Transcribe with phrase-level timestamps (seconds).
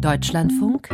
[0.00, 0.90] Deutschlandfunk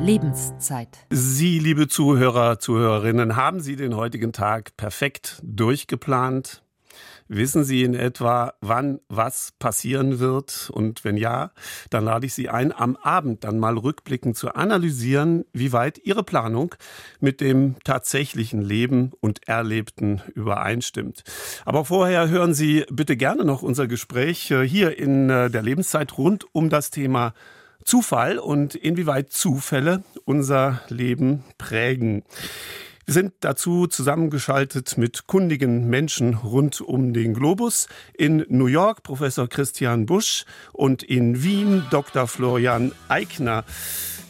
[0.00, 0.88] Lebenszeit.
[1.10, 6.62] Sie, liebe Zuhörer, Zuhörerinnen, haben Sie den heutigen Tag perfekt durchgeplant?
[7.28, 10.70] Wissen Sie in etwa, wann was passieren wird?
[10.72, 11.50] Und wenn ja,
[11.90, 16.22] dann lade ich Sie ein, am Abend dann mal rückblickend zu analysieren, wie weit Ihre
[16.22, 16.74] Planung
[17.20, 21.24] mit dem tatsächlichen Leben und Erlebten übereinstimmt.
[21.66, 26.16] Aber vorher hören Sie bitte gerne noch unser Gespräch äh, hier in äh, der Lebenszeit
[26.16, 27.34] rund um das Thema
[27.84, 32.24] Zufall und inwieweit Zufälle unser Leben prägen.
[33.08, 37.88] Wir sind dazu zusammengeschaltet mit kundigen Menschen rund um den Globus.
[38.12, 40.44] In New York Professor Christian Busch
[40.74, 42.26] und in Wien Dr.
[42.26, 43.64] Florian Eigner.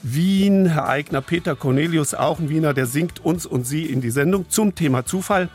[0.04, 4.10] Wien, Herr Eigner, Peter Cornelius, auch ein Wiener, der singt uns und Sie in die
[4.10, 5.48] Sendung zum Thema Zufall.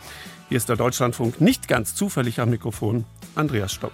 [0.50, 3.06] Hier ist der Deutschlandfunk nicht ganz zufällig am Mikrofon.
[3.36, 3.94] Andreas Stopp.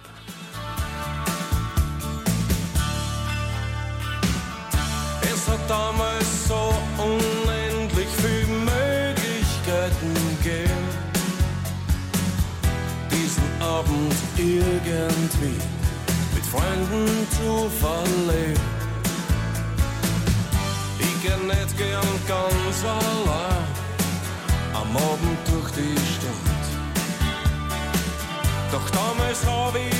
[5.70, 10.88] Damals so unendlich viel Möglichkeiten gegeben,
[13.08, 15.60] diesen Abend irgendwie
[16.34, 18.60] mit Freunden zu verleben.
[20.98, 23.64] Ich geh nicht gern ganz allein
[24.74, 26.66] am Abend durch die Stadt.
[28.72, 29.99] Doch damals hab ich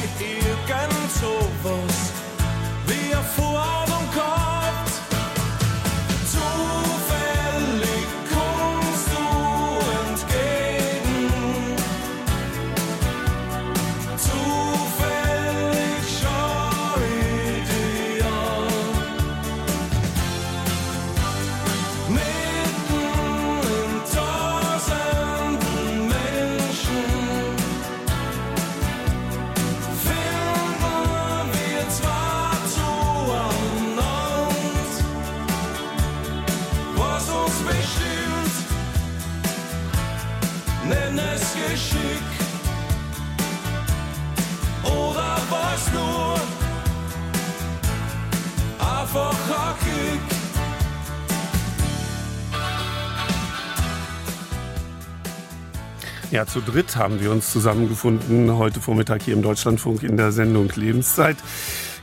[56.31, 60.71] Ja, zu dritt haben wir uns zusammengefunden heute Vormittag hier im Deutschlandfunk in der Sendung
[60.77, 61.37] Lebenszeit.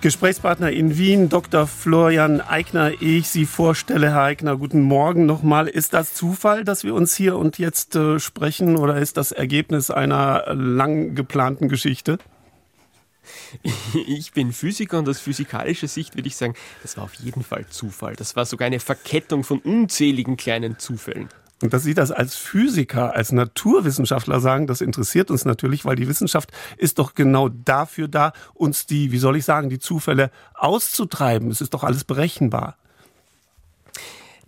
[0.02, 1.66] Gesprächspartner in Wien, Dr.
[1.66, 3.02] Florian Eigner.
[3.02, 5.70] Ehe ich Sie vorstelle, Herr Eigner, guten Morgen nochmal.
[5.70, 9.92] Ist das Zufall, dass wir uns hier und jetzt äh, sprechen oder ist das Ergebnis
[9.92, 12.18] einer lang geplanten Geschichte?
[14.08, 17.66] Ich bin Physiker und aus physikalischer Sicht würde ich sagen, das war auf jeden Fall
[17.70, 18.16] Zufall.
[18.18, 21.30] Das war sogar eine Verkettung von unzähligen kleinen Zufällen.
[21.62, 26.08] Und dass Sie das als Physiker, als Naturwissenschaftler sagen, das interessiert uns natürlich, weil die
[26.08, 31.50] Wissenschaft ist doch genau dafür da, uns die, wie soll ich sagen, die Zufälle auszutreiben.
[31.50, 32.78] Es ist doch alles berechenbar.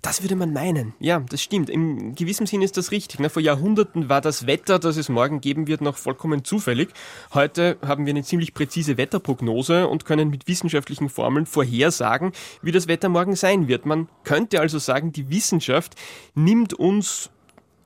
[0.02, 0.94] Das würde man meinen.
[1.00, 1.70] Ja, das stimmt.
[1.70, 3.20] Im gewissen Sinn ist das richtig.
[3.20, 6.90] Na, vor Jahrhunderten war das Wetter, das es morgen geben wird, noch vollkommen zufällig.
[7.34, 12.88] Heute haben wir eine ziemlich präzise Wetterprognose und können mit wissenschaftlichen Formeln vorhersagen, wie das
[12.88, 13.86] Wetter morgen sein wird.
[13.86, 15.96] Man könnte also sagen, die Wissenschaft
[16.34, 17.30] nimmt uns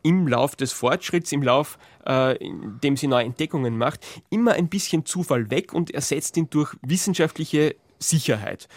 [0.04, 4.68] im Lauf des Fortschritts, im Lauf, äh, in dem sie neue Entdeckungen macht, immer ein
[4.68, 8.68] bisschen Zufall weg und ersetzt ihn durch wissenschaftliche Sicherheit.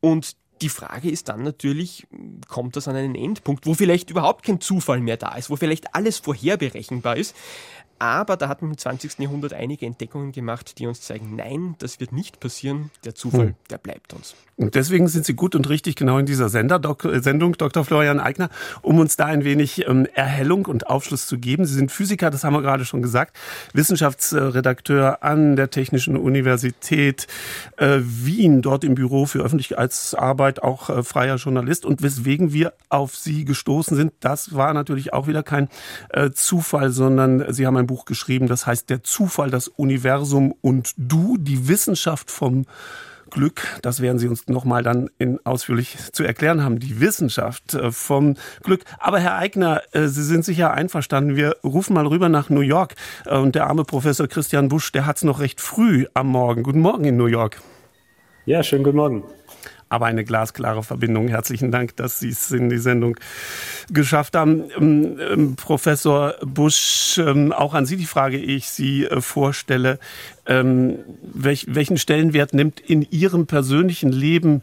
[0.00, 2.06] Und die Frage ist dann natürlich,
[2.48, 5.94] kommt das an einen Endpunkt, wo vielleicht überhaupt kein Zufall mehr da ist, wo vielleicht
[5.94, 7.34] alles vorherberechenbar ist.
[7.98, 9.18] Aber da hat man im 20.
[9.18, 12.90] Jahrhundert einige Entdeckungen gemacht, die uns zeigen, nein, das wird nicht passieren.
[13.04, 13.54] Der Zufall, Hm.
[13.70, 14.34] der bleibt uns.
[14.56, 17.84] Und deswegen sind Sie gut und richtig genau in dieser Sender, Dok äh, Sendung, Dr.
[17.84, 18.48] Florian Eigner,
[18.80, 21.66] um uns da ein wenig ähm, Erhellung und Aufschluss zu geben.
[21.66, 23.36] Sie sind Physiker, das haben wir gerade schon gesagt,
[23.74, 27.26] Wissenschaftsredakteur an der Technischen Universität
[27.76, 31.84] äh, Wien, dort im Büro für Öffentlichkeitsarbeit, auch äh, freier Journalist.
[31.84, 35.68] Und weswegen wir auf Sie gestoßen sind, das war natürlich auch wieder kein
[36.10, 40.92] äh, Zufall, sondern Sie haben ein Buch geschrieben, das heißt Der Zufall, das Universum und
[40.96, 42.66] du, die Wissenschaft vom
[43.30, 47.90] Glück, das werden Sie uns nochmal dann in ausführlich zu erklären haben, die Wissenschaft äh,
[47.90, 48.84] vom Glück.
[48.98, 51.36] Aber Herr Eigner, äh, Sie sind sicher einverstanden.
[51.36, 52.94] Wir rufen mal rüber nach New York.
[53.24, 56.62] Äh, Und der arme Professor Christian Busch, der hat es noch recht früh am Morgen.
[56.62, 57.60] Guten Morgen in New York.
[58.46, 59.24] Ja, schönen guten Morgen.
[59.88, 61.28] Aber eine glasklare Verbindung.
[61.28, 63.16] Herzlichen Dank, dass Sie es in die Sendung
[63.92, 64.64] geschafft haben.
[64.76, 70.00] Ähm, ähm, Professor Busch, ähm, auch an Sie die Frage, ich Sie äh, vorstelle.
[70.46, 74.62] Ähm, welch, welchen Stellenwert nimmt in Ihrem persönlichen Leben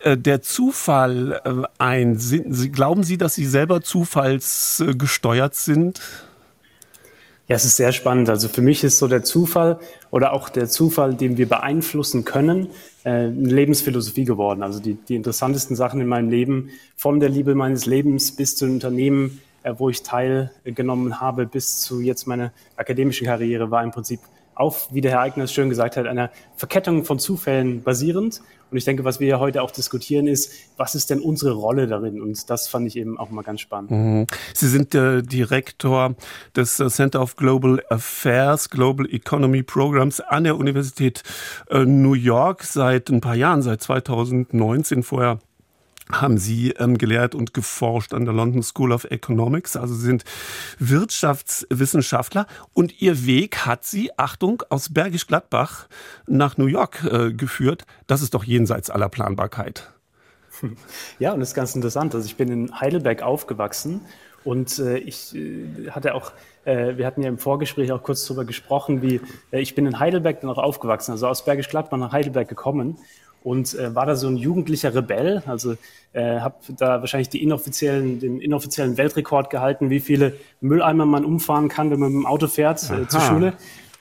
[0.00, 2.16] äh, der Zufall äh, ein?
[2.16, 6.00] Sie, glauben Sie, dass Sie selber zufallsgesteuert sind?
[7.48, 8.30] Ja, es ist sehr spannend.
[8.30, 9.80] Also für mich ist so der Zufall
[10.10, 12.68] oder auch der Zufall, den wir beeinflussen können,
[13.04, 14.62] äh, eine Lebensphilosophie geworden.
[14.62, 18.66] Also die, die interessantesten Sachen in meinem Leben, von der Liebe meines Lebens bis zu
[18.66, 24.20] Unternehmen, äh, wo ich teilgenommen habe, bis zu jetzt meiner akademischen Karriere, war im Prinzip
[24.54, 28.40] auf, wie der Herr Eigner es schön gesagt hat, einer Verkettung von Zufällen basierend.
[28.70, 32.22] Und ich denke, was wir heute auch diskutieren, ist, was ist denn unsere Rolle darin?
[32.22, 33.90] Und das fand ich eben auch mal ganz spannend.
[33.90, 34.26] Mhm.
[34.54, 36.14] Sie sind der Direktor
[36.56, 41.22] des Center of Global Affairs, Global Economy Programs an der Universität
[41.68, 45.38] äh, New York seit ein paar Jahren, seit 2019 vorher
[46.10, 49.76] haben Sie ähm, gelehrt und geforscht an der London School of Economics.
[49.76, 50.24] Also Sie sind
[50.78, 55.88] Wirtschaftswissenschaftler und Ihr Weg hat Sie, Achtung, aus Bergisch Gladbach
[56.26, 57.84] nach New York äh, geführt.
[58.06, 59.92] Das ist doch jenseits aller Planbarkeit.
[61.18, 62.14] Ja, und das ist ganz interessant.
[62.14, 64.02] Also ich bin in Heidelberg aufgewachsen
[64.44, 66.32] und äh, ich äh, hatte auch,
[66.64, 69.20] äh, wir hatten ja im Vorgespräch auch kurz darüber gesprochen, wie
[69.50, 72.98] äh, ich bin in Heidelberg dann auch aufgewachsen, also aus Bergisch Gladbach nach Heidelberg gekommen
[73.44, 75.42] und äh, war da so ein jugendlicher Rebell.
[75.46, 75.76] Also
[76.12, 81.68] äh, habe da wahrscheinlich die inoffiziellen, den inoffiziellen Weltrekord gehalten, wie viele Mülleimer man umfahren
[81.68, 83.54] kann, wenn man mit dem Auto fährt äh, zur Schule.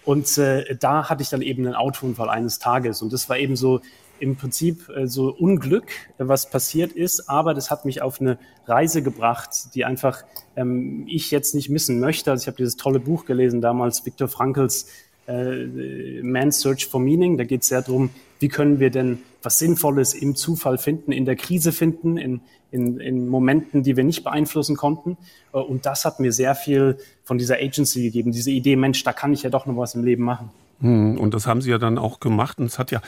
[0.03, 3.01] Und äh, da hatte ich dann eben einen Autounfall eines Tages.
[3.01, 3.81] Und das war eben so
[4.19, 7.29] im Prinzip äh, so Unglück, äh, was passiert ist.
[7.29, 10.23] Aber das hat mich auf eine Reise gebracht, die einfach
[10.55, 12.31] ähm, ich jetzt nicht missen möchte.
[12.31, 14.87] Also ich habe dieses tolle Buch gelesen damals, Viktor Frankls
[15.27, 17.37] äh, Man's Search for Meaning.
[17.37, 18.11] Da geht es sehr darum,
[18.41, 22.41] wie können wir denn was Sinnvolles im Zufall finden, in der Krise finden, in,
[22.71, 25.17] in, in Momenten, die wir nicht beeinflussen konnten.
[25.53, 29.13] Äh, und das hat mir sehr viel von dieser Agency gegeben, diese Idee, Mensch, da
[29.13, 30.49] kann ich ja doch noch was im Leben machen.
[30.81, 32.59] Hm, und das haben Sie ja dann auch gemacht.
[32.59, 33.01] Und es hat ja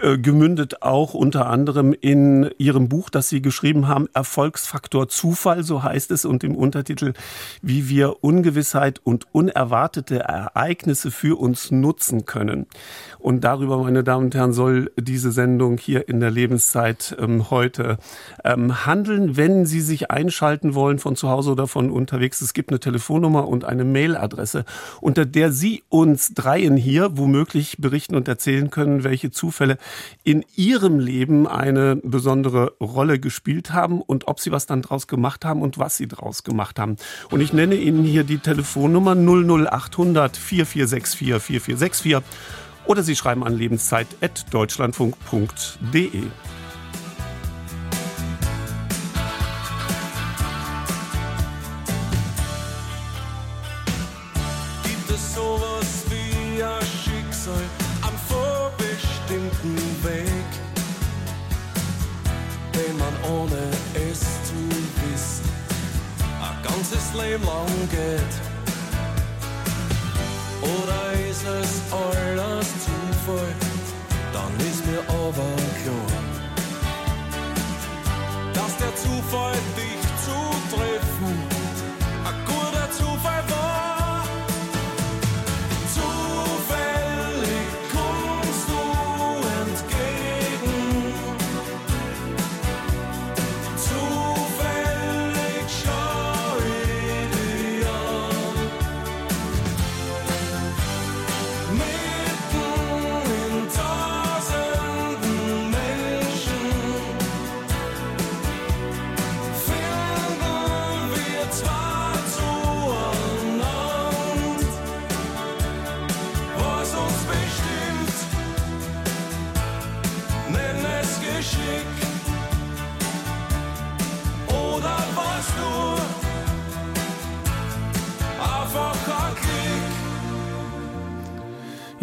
[0.00, 5.82] äh, gemündet auch unter anderem in Ihrem Buch, das Sie geschrieben haben, Erfolgsfaktor Zufall, so
[5.82, 7.12] heißt es, und im Untertitel,
[7.62, 12.66] wie wir Ungewissheit und unerwartete Ereignisse für uns nutzen können.
[13.18, 17.98] Und darüber, meine Damen und Herren, soll diese Sendung hier in der Lebenszeit ähm, heute
[18.44, 19.36] ähm, handeln.
[19.36, 23.48] Wenn Sie sich einschalten wollen von zu Hause oder von unterwegs, es gibt eine Telefonnummer
[23.48, 24.64] und eine Mailadresse,
[25.00, 29.78] unter der Sie uns dreien hier womöglich berichten und erzählen können, welche Zufälle
[30.24, 35.44] in ihrem Leben eine besondere Rolle gespielt haben und ob sie was dann draus gemacht
[35.44, 36.96] haben und was sie draus gemacht haben.
[37.30, 42.16] Und ich nenne Ihnen hier die Telefonnummer 00800 4464 4464
[42.86, 46.22] oder Sie schreiben an lebenszeit.deutschlandfunk.de.
[67.16, 68.45] Leben lang geht?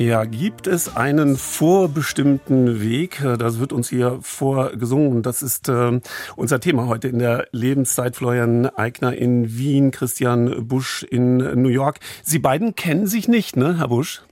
[0.04, 3.24] Ja, gibt es einen vorbestimmten Weg?
[3.40, 5.24] Das wird uns hier vorgesungen.
[5.24, 6.02] Das ist äh,
[6.36, 8.18] unser Thema heute in der Lebenszeit.
[8.18, 12.02] Florian Eigner in Wien, Christian Busch in New York.
[12.22, 14.24] Sie beiden kennen sich nicht, ne, Herr Busch?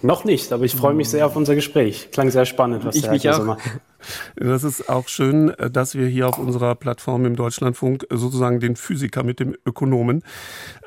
[0.00, 2.08] Noch nicht, aber ich freue mich sehr auf unser Gespräch.
[2.10, 3.36] Klang sehr spannend, was ich der mich auch.
[3.36, 3.60] so macht.
[4.36, 9.22] Das ist auch schön, dass wir hier auf unserer Plattform im Deutschlandfunk sozusagen den Physiker
[9.22, 10.22] mit dem Ökonomen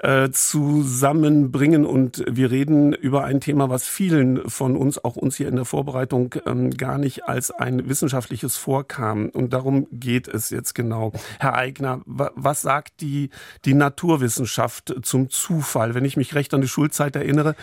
[0.02, 1.86] äh, zusammenbringen.
[1.86, 5.66] Und wir reden über ein Thema, was vielen von uns, auch uns hier in der
[5.66, 9.30] Vorbereitung, ähm, gar nicht als ein wissenschaftliches vorkam.
[9.30, 11.12] Und darum geht es jetzt genau.
[11.40, 13.30] Herr Eigner, was sagt die,
[13.66, 15.96] die Naturwissenschaft zum Zufall?
[15.96, 17.56] Wenn ich mich recht an die Schulzeit erinnere,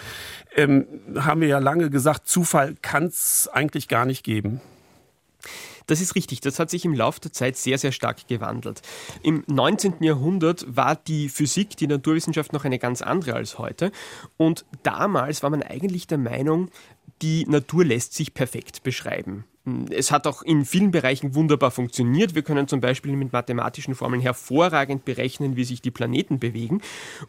[0.56, 4.60] ähm, haben wir ja lange gesagt, Zufall kann es eigentlich gar nicht geben.
[5.86, 6.40] Das ist richtig.
[6.40, 8.82] Das hat sich im Laufe der Zeit sehr, sehr stark gewandelt.
[9.22, 10.02] Im 19.
[10.02, 13.92] Jahrhundert war die Physik, die Naturwissenschaft noch eine ganz andere als heute.
[14.36, 16.70] Und damals war man eigentlich der Meinung,
[17.22, 19.44] die Natur lässt sich perfekt beschreiben.
[19.90, 22.34] Es hat auch in vielen Bereichen wunderbar funktioniert.
[22.34, 26.80] Wir können zum Beispiel mit mathematischen Formeln hervorragend berechnen, wie sich die Planeten bewegen.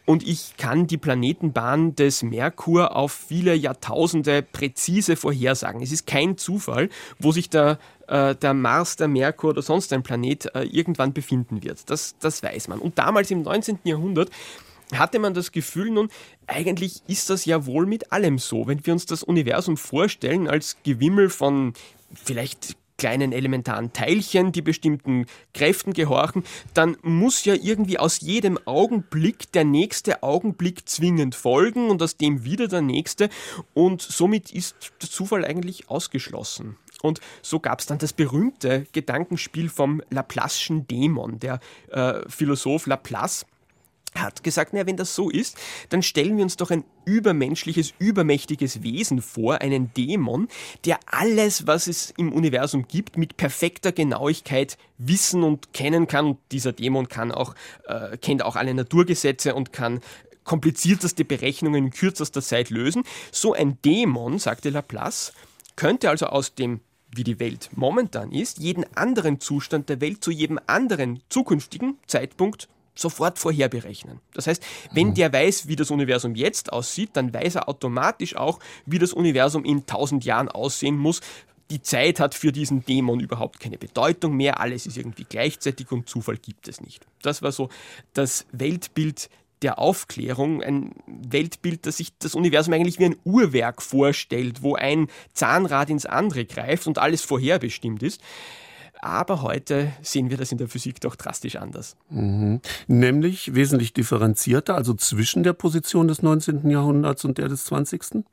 [0.04, 5.80] Und ich kann die Planetenbahn des Merkur auf viele Jahrtausende präzise vorhersagen.
[5.80, 6.88] Es ist kein Zufall,
[7.20, 11.62] wo sich der, äh, der Mars, der Merkur oder sonst ein Planet äh, irgendwann befinden
[11.62, 11.88] wird.
[11.88, 12.80] Das, das weiß man.
[12.80, 13.78] Und damals im 19.
[13.84, 14.30] Jahrhundert
[14.92, 16.08] hatte man das Gefühl, nun,
[16.46, 18.66] eigentlich ist das ja wohl mit allem so.
[18.66, 21.72] Wenn wir uns das Universum vorstellen als Gewimmel von
[22.22, 26.44] vielleicht kleinen elementaren Teilchen, die bestimmten Kräften gehorchen,
[26.74, 32.44] dann muss ja irgendwie aus jedem Augenblick der nächste Augenblick zwingend folgen und aus dem
[32.44, 33.28] wieder der nächste
[33.74, 36.76] und somit ist der Zufall eigentlich ausgeschlossen.
[37.02, 41.38] Und so gab es dann das berühmte Gedankenspiel vom Laplace'schen Dämon.
[41.38, 43.44] Der äh, Philosoph Laplace
[44.14, 45.56] hat gesagt, naja, wenn das so ist,
[45.88, 50.48] dann stellen wir uns doch ein übermenschliches, übermächtiges Wesen vor, einen Dämon,
[50.84, 56.26] der alles, was es im Universum gibt, mit perfekter Genauigkeit wissen und kennen kann.
[56.26, 57.54] Und dieser Dämon kann auch,
[57.86, 60.00] äh, kennt auch alle Naturgesetze und kann
[60.44, 63.02] komplizierteste Berechnungen in kürzester Zeit lösen.
[63.32, 65.32] So ein Dämon, sagte Laplace,
[65.76, 66.80] könnte also aus dem
[67.16, 72.68] wie die Welt momentan ist, jeden anderen Zustand der Welt zu jedem anderen zukünftigen Zeitpunkt
[72.94, 74.20] sofort vorherberechnen.
[74.32, 75.14] Das heißt, wenn mhm.
[75.14, 79.64] der weiß, wie das Universum jetzt aussieht, dann weiß er automatisch auch, wie das Universum
[79.64, 81.20] in tausend Jahren aussehen muss.
[81.70, 86.08] Die Zeit hat für diesen Dämon überhaupt keine Bedeutung mehr, alles ist irgendwie gleichzeitig und
[86.08, 87.06] Zufall gibt es nicht.
[87.22, 87.70] Das war so
[88.12, 89.30] das Weltbild
[89.62, 95.08] der Aufklärung, ein Weltbild, das sich das Universum eigentlich wie ein Uhrwerk vorstellt, wo ein
[95.32, 98.20] Zahnrad ins andere greift und alles vorherbestimmt ist.
[99.04, 101.94] Aber heute sehen wir das in der Physik doch drastisch anders.
[102.08, 102.62] Mhm.
[102.86, 106.70] Nämlich wesentlich differenzierter, also zwischen der Position des 19.
[106.70, 108.24] Jahrhunderts und der des 20.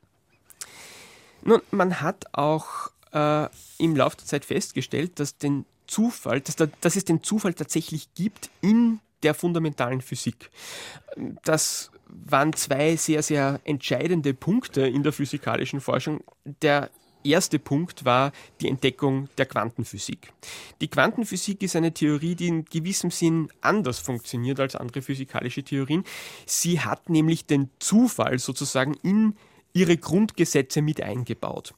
[1.44, 6.68] Nun, man hat auch äh, im Laufe der Zeit festgestellt, dass, den Zufall, dass, da,
[6.80, 10.48] dass es den Zufall tatsächlich gibt in der fundamentalen Physik.
[11.44, 16.24] Das waren zwei sehr, sehr entscheidende Punkte in der physikalischen Forschung.
[16.62, 16.88] Der
[17.24, 20.32] erste Punkt war die Entdeckung der Quantenphysik.
[20.80, 26.04] Die Quantenphysik ist eine Theorie, die in gewissem Sinn anders funktioniert als andere physikalische Theorien.
[26.46, 29.34] Sie hat nämlich den Zufall sozusagen in
[29.72, 31.74] ihre Grundgesetze mit eingebaut.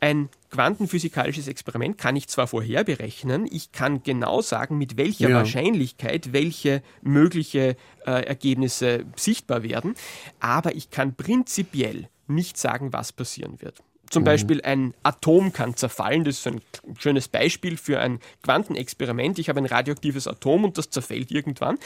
[0.00, 5.36] Ein quantenphysikalisches Experiment kann ich zwar vorher berechnen, ich kann genau sagen, mit welcher ja.
[5.36, 9.94] Wahrscheinlichkeit welche mögliche äh, Ergebnisse sichtbar werden,
[10.40, 13.82] aber ich kann prinzipiell nicht sagen, was passieren wird.
[14.10, 14.26] Zum mhm.
[14.26, 16.24] Beispiel ein Atom kann zerfallen.
[16.24, 16.60] Das ist ein
[16.98, 19.38] schönes Beispiel für ein Quantenexperiment.
[19.38, 21.78] Ich habe ein radioaktives Atom und das zerfällt irgendwann.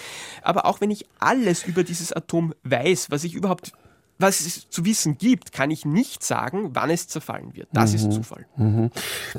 [0.43, 3.73] Aber auch wenn ich alles über dieses Atom weiß, was ich überhaupt
[4.19, 7.69] was es zu wissen gibt, kann ich nicht sagen, wann es zerfallen wird.
[7.73, 7.97] Das mhm.
[7.97, 8.47] ist Zufall.
[8.57, 8.91] Mhm.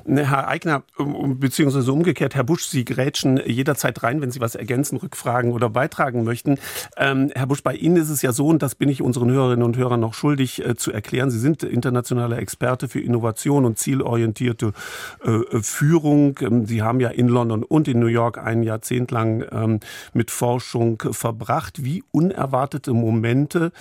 [0.05, 4.97] Ne, Herr Eigner, beziehungsweise umgekehrt, Herr Busch, Sie grätschen jederzeit rein, wenn Sie was ergänzen,
[4.97, 6.59] rückfragen oder beitragen möchten.
[6.97, 9.63] Ähm, Herr Busch, bei Ihnen ist es ja so, und das bin ich unseren Hörerinnen
[9.63, 14.73] und Hörern noch schuldig äh, zu erklären, Sie sind internationaler Experte für Innovation und zielorientierte
[15.23, 16.37] äh, Führung.
[16.41, 19.79] Ähm, Sie haben ja in London und in New York ein Jahrzehnt lang ähm,
[20.13, 21.83] mit Forschung verbracht.
[21.83, 23.71] Wie unerwartete Momente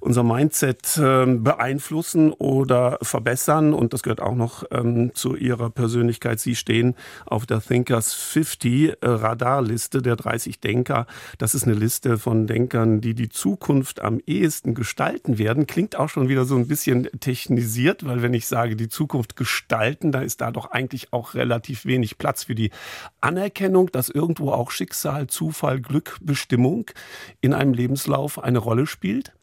[0.00, 3.72] unser Mindset ähm, beeinflussen oder verbessern.
[3.72, 6.40] Und das gehört auch noch ähm, zu Ihrer Persönlichkeit.
[6.40, 11.06] Sie stehen auf der Thinkers 50 äh, Radarliste der 30 Denker.
[11.38, 15.66] Das ist eine Liste von Denkern, die die Zukunft am ehesten gestalten werden.
[15.66, 20.12] Klingt auch schon wieder so ein bisschen technisiert, weil wenn ich sage, die Zukunft gestalten,
[20.12, 22.70] da ist da doch eigentlich auch relativ wenig Platz für die
[23.20, 26.86] Anerkennung, dass irgendwo auch Schicksal, Zufall, Glück, Bestimmung
[27.40, 29.35] in einem Lebenslauf eine Rolle spielt?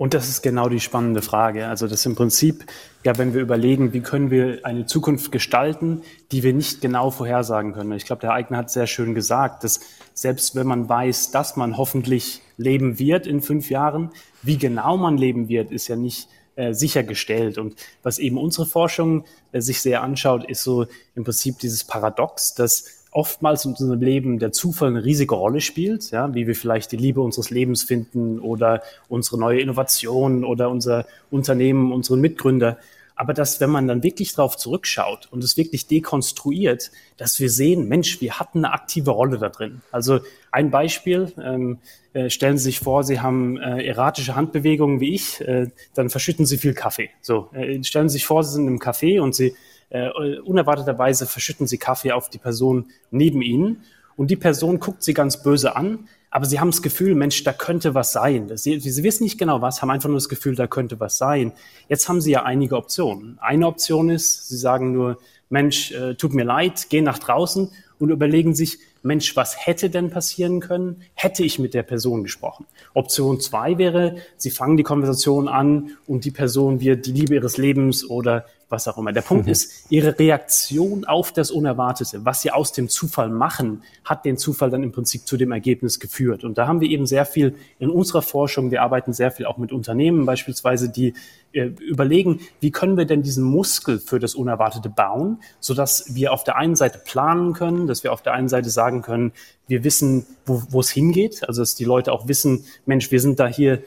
[0.00, 1.68] Und das ist genau die spannende Frage.
[1.68, 2.64] Also das im Prinzip,
[3.04, 6.00] ja, wenn wir überlegen, wie können wir eine Zukunft gestalten,
[6.32, 7.92] die wir nicht genau vorhersagen können.
[7.92, 9.80] Ich glaube, der Eigner hat sehr schön gesagt, dass
[10.14, 14.08] selbst wenn man weiß, dass man hoffentlich leben wird in fünf Jahren,
[14.40, 17.58] wie genau man leben wird, ist ja nicht äh, sichergestellt.
[17.58, 22.54] Und was eben unsere Forschung äh, sich sehr anschaut, ist so im Prinzip dieses Paradox,
[22.54, 26.92] dass oftmals in unserem Leben der Zufall eine riesige Rolle spielt, ja, wie wir vielleicht
[26.92, 32.78] die Liebe unseres Lebens finden oder unsere neue Innovation oder unser Unternehmen, unseren Mitgründer.
[33.16, 37.86] Aber dass, wenn man dann wirklich darauf zurückschaut und es wirklich dekonstruiert, dass wir sehen,
[37.86, 39.82] Mensch, wir hatten eine aktive Rolle da drin.
[39.92, 40.20] Also
[40.52, 41.80] ein Beispiel, ähm,
[42.14, 46.46] äh, stellen Sie sich vor, Sie haben äh, erratische Handbewegungen wie ich, äh, dann verschütten
[46.46, 47.10] Sie viel Kaffee.
[47.20, 49.54] So, äh, stellen Sie sich vor, Sie sind im Café und Sie
[49.90, 53.82] unerwarteterweise verschütten Sie Kaffee auf die Person neben Ihnen
[54.16, 57.52] und die Person guckt Sie ganz böse an, aber Sie haben das Gefühl, Mensch, da
[57.52, 58.56] könnte was sein.
[58.56, 61.52] Sie, Sie wissen nicht genau was, haben einfach nur das Gefühl, da könnte was sein.
[61.88, 63.38] Jetzt haben Sie ja einige Optionen.
[63.40, 65.18] Eine Option ist, Sie sagen nur,
[65.48, 70.10] Mensch, äh, tut mir leid, gehen nach draußen und überlegen sich, Mensch, was hätte denn
[70.10, 71.02] passieren können?
[71.14, 72.66] Hätte ich mit der Person gesprochen?
[72.94, 77.56] Option zwei wäre, Sie fangen die Konversation an und die Person wird die Liebe Ihres
[77.56, 79.12] Lebens oder was auch immer.
[79.12, 79.52] Der Punkt mhm.
[79.52, 84.70] ist, Ihre Reaktion auf das Unerwartete, was Sie aus dem Zufall machen, hat den Zufall
[84.70, 86.44] dann im Prinzip zu dem Ergebnis geführt.
[86.44, 89.58] Und da haben wir eben sehr viel in unserer Forschung, wir arbeiten sehr viel auch
[89.58, 91.14] mit Unternehmen beispielsweise, die
[91.52, 96.44] äh, überlegen, wie können wir denn diesen Muskel für das Unerwartete bauen, sodass wir auf
[96.44, 99.32] der einen Seite planen können, dass wir auf der einen Seite sagen können,
[99.66, 103.40] wir wissen, wo, wo es hingeht, also dass die Leute auch wissen, Mensch, wir sind
[103.40, 103.82] da hier,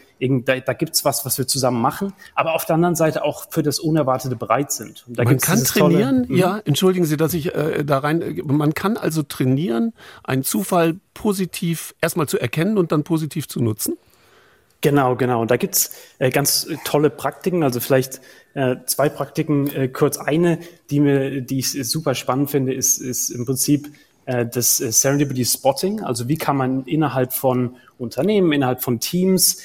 [0.46, 3.64] da, da gibt's was, was wir zusammen machen, aber auf der anderen Seite auch für
[3.64, 5.06] das Unerwartete bereit sind.
[5.08, 9.24] man kann trainieren, tolle, ja, entschuldigen Sie, dass ich äh, da rein, man kann also
[9.24, 13.98] trainieren, einen Zufall positiv erstmal zu erkennen und dann positiv zu nutzen?
[14.82, 15.42] Genau, genau.
[15.42, 17.64] Und da gibt's äh, ganz tolle Praktiken.
[17.64, 18.20] Also vielleicht
[18.54, 19.68] äh, zwei Praktiken.
[19.68, 23.94] Äh, kurz eine, die mir, die ich super spannend finde, ist, ist im Prinzip
[24.26, 26.02] äh, das äh, Serendipity Spotting.
[26.02, 29.62] Also wie kann man innerhalb von Unternehmen, innerhalb von Teams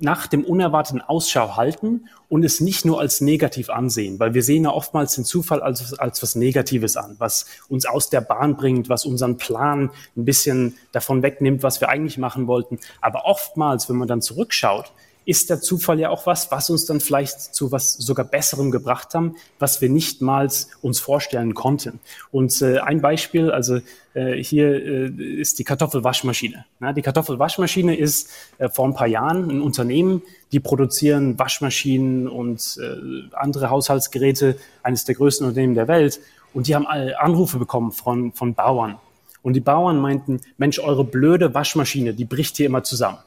[0.00, 4.64] nach dem Unerwarteten Ausschau halten und es nicht nur als negativ ansehen, weil wir sehen
[4.64, 8.88] ja oftmals den Zufall als, als was Negatives an, was uns aus der Bahn bringt,
[8.88, 12.78] was unseren Plan ein bisschen davon wegnimmt, was wir eigentlich machen wollten.
[13.00, 14.92] Aber oftmals, wenn man dann zurückschaut,
[15.26, 19.12] ist der Zufall ja auch was, was uns dann vielleicht zu was sogar Besserem gebracht
[19.12, 20.48] haben, was wir nicht mal
[20.82, 21.98] uns vorstellen konnten.
[22.30, 23.80] Und äh, ein Beispiel, also
[24.14, 25.06] äh, hier äh,
[25.40, 26.64] ist die Kartoffelwaschmaschine.
[26.78, 32.78] Na, die Kartoffelwaschmaschine ist äh, vor ein paar Jahren ein Unternehmen, die produzieren Waschmaschinen und
[32.80, 36.20] äh, andere Haushaltsgeräte, eines der größten Unternehmen der Welt.
[36.54, 38.96] Und die haben alle Anrufe bekommen von, von Bauern.
[39.42, 43.18] Und die Bauern meinten, Mensch, eure blöde Waschmaschine, die bricht hier immer zusammen.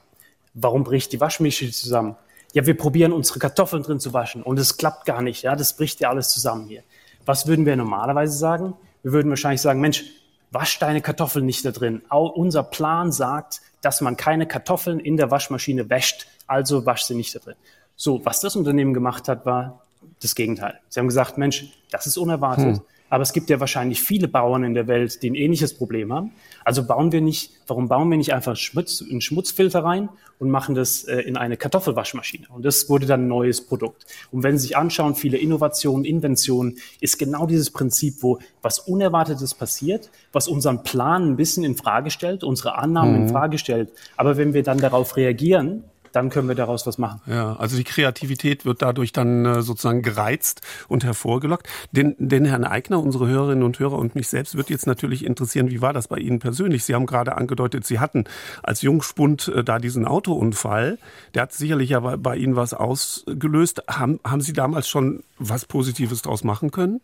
[0.62, 2.16] Warum bricht die Waschmaschine zusammen?
[2.54, 5.44] Ja, wir probieren unsere Kartoffeln drin zu waschen und es klappt gar nicht.
[5.44, 6.84] Ja, das bricht ja alles zusammen hier.
[7.26, 8.74] Was würden wir normalerweise sagen?
[9.04, 10.06] Wir würden wahrscheinlich sagen, Mensch,
[10.52, 12.02] wasch deine Kartoffeln nicht da drin.
[12.10, 17.16] Auch unser Plan sagt, dass man keine Kartoffeln in der Waschmaschine wäscht, also wasch sie
[17.16, 17.56] nicht da drin.
[17.96, 19.82] So, was das Unternehmen gemacht hat, war
[20.22, 20.80] das Gegenteil.
[20.90, 22.78] Sie haben gesagt, Mensch, das ist unerwartet.
[22.78, 22.82] Hm.
[23.10, 26.32] Aber es gibt ja wahrscheinlich viele Bauern in der Welt, die ein ähnliches Problem haben.
[26.64, 30.76] Also bauen wir nicht, warum bauen wir nicht einfach Schmutz, einen Schmutzfilter rein und machen
[30.76, 32.48] das äh, in eine Kartoffelwaschmaschine?
[32.50, 34.06] Und das wurde dann ein neues Produkt.
[34.32, 39.54] Und wenn Sie sich anschauen, viele Innovationen, Inventionen, ist genau dieses Prinzip, wo was Unerwartetes
[39.56, 43.22] passiert, was unseren Plan ein bisschen in Frage stellt, unsere Annahmen mhm.
[43.24, 43.92] in Frage stellt.
[44.18, 47.22] Aber wenn wir dann darauf reagieren, dann können wir daraus was machen.
[47.26, 51.68] Ja, also die Kreativität wird dadurch dann äh, sozusagen gereizt und hervorgelockt.
[51.92, 55.70] Den, den Herrn Eigner, unsere Hörerinnen und Hörer und mich selbst wird jetzt natürlich interessieren,
[55.70, 56.84] wie war das bei Ihnen persönlich?
[56.84, 58.26] Sie haben gerade angedeutet, Sie hatten
[58.64, 60.98] als Jungspund äh, da diesen Autounfall.
[61.34, 63.84] Der hat sicherlich ja bei, Ihnen was ausgelöst.
[63.88, 67.02] Haben, haben Sie damals schon was Positives daraus machen können?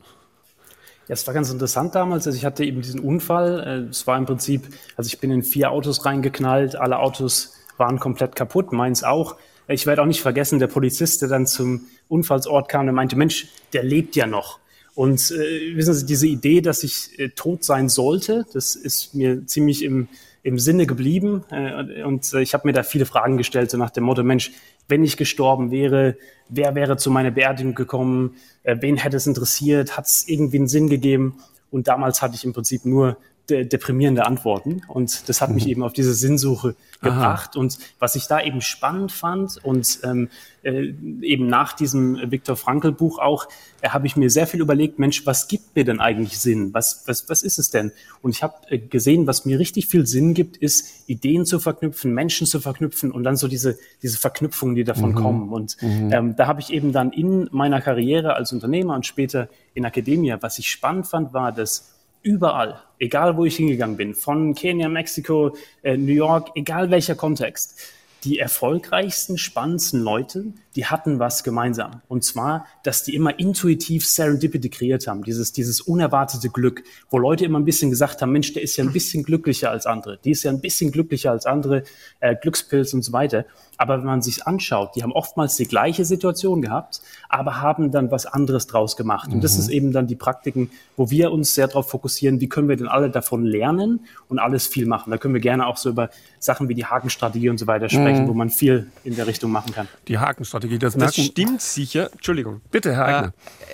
[1.08, 2.26] Ja, es war ganz interessant damals.
[2.26, 3.60] Also ich hatte eben diesen Unfall.
[3.60, 4.64] Äh, es war im Prinzip,
[4.96, 6.76] also ich bin in vier Autos reingeknallt.
[6.76, 9.36] Alle Autos waren komplett kaputt, meins auch.
[9.68, 13.48] Ich werde auch nicht vergessen, der Polizist, der dann zum Unfallsort kam, der meinte, Mensch,
[13.74, 14.60] der lebt ja noch.
[14.94, 19.46] Und äh, wissen Sie, diese Idee, dass ich äh, tot sein sollte, das ist mir
[19.46, 20.08] ziemlich im,
[20.42, 21.44] im Sinne geblieben.
[21.52, 24.52] Äh, und ich habe mir da viele Fragen gestellt, so nach dem Motto, Mensch,
[24.88, 26.16] wenn ich gestorben wäre,
[26.48, 30.68] wer wäre zu meiner Beerdigung gekommen, äh, wen hätte es interessiert, hat es irgendwie einen
[30.68, 31.40] Sinn gegeben?
[31.72, 33.18] Und damals hatte ich im Prinzip nur
[33.50, 34.82] de deprimierende Antworten.
[34.88, 35.72] Und das hat mich mhm.
[35.72, 37.52] eben auf diese Sinnsuche gebracht.
[37.54, 37.60] Aha.
[37.60, 40.30] Und was ich da eben spannend fand und ähm,
[40.64, 43.48] äh, eben nach diesem Viktor Frankl Buch auch,
[43.82, 46.74] äh, habe ich mir sehr viel überlegt, Mensch, was gibt mir denn eigentlich Sinn?
[46.74, 47.92] Was, was, was ist es denn?
[48.22, 52.14] Und ich habe äh, gesehen, was mir richtig viel Sinn gibt, ist Ideen zu verknüpfen,
[52.14, 55.16] Menschen zu verknüpfen und dann so diese, diese Verknüpfungen, die davon mhm.
[55.16, 55.50] kommen.
[55.50, 56.12] Und mhm.
[56.12, 60.34] ähm, da habe ich eben dann in meiner Karriere als Unternehmer und später in Akademie,
[60.40, 61.95] was ich spannend fand, war, dass
[62.26, 67.80] überall, egal wo ich hingegangen bin, von Kenia, Mexiko, äh, New York, egal welcher Kontext,
[68.24, 72.02] die erfolgreichsten, spannendsten Leute, die hatten was gemeinsam.
[72.08, 77.46] Und zwar, dass die immer intuitiv Serendipity kreiert haben, dieses, dieses unerwartete Glück, wo Leute
[77.46, 80.32] immer ein bisschen gesagt haben, Mensch, der ist ja ein bisschen glücklicher als andere, die
[80.32, 81.84] ist ja ein bisschen glücklicher als andere,
[82.20, 83.46] äh, Glückspilz und so weiter.
[83.78, 88.10] Aber wenn man sich anschaut, die haben oftmals die gleiche Situation gehabt, aber haben dann
[88.10, 89.32] was anderes draus gemacht.
[89.32, 89.60] Und das mhm.
[89.60, 92.88] ist eben dann die Praktiken, wo wir uns sehr darauf fokussieren, wie können wir denn
[92.88, 95.12] alle davon lernen und alles viel machen.
[95.12, 96.10] Da können wir gerne auch so über
[96.40, 98.16] Sachen wie die Hakenstrategie und so weiter sprechen.
[98.16, 99.88] Bereichen, wo man viel in der Richtung machen kann.
[100.08, 102.12] Die Hakenstrategie, das, Das stimmt sicher.
[102.12, 102.62] Entschuldigung.
[102.72, 103.28] Bitte, Herr Eigner.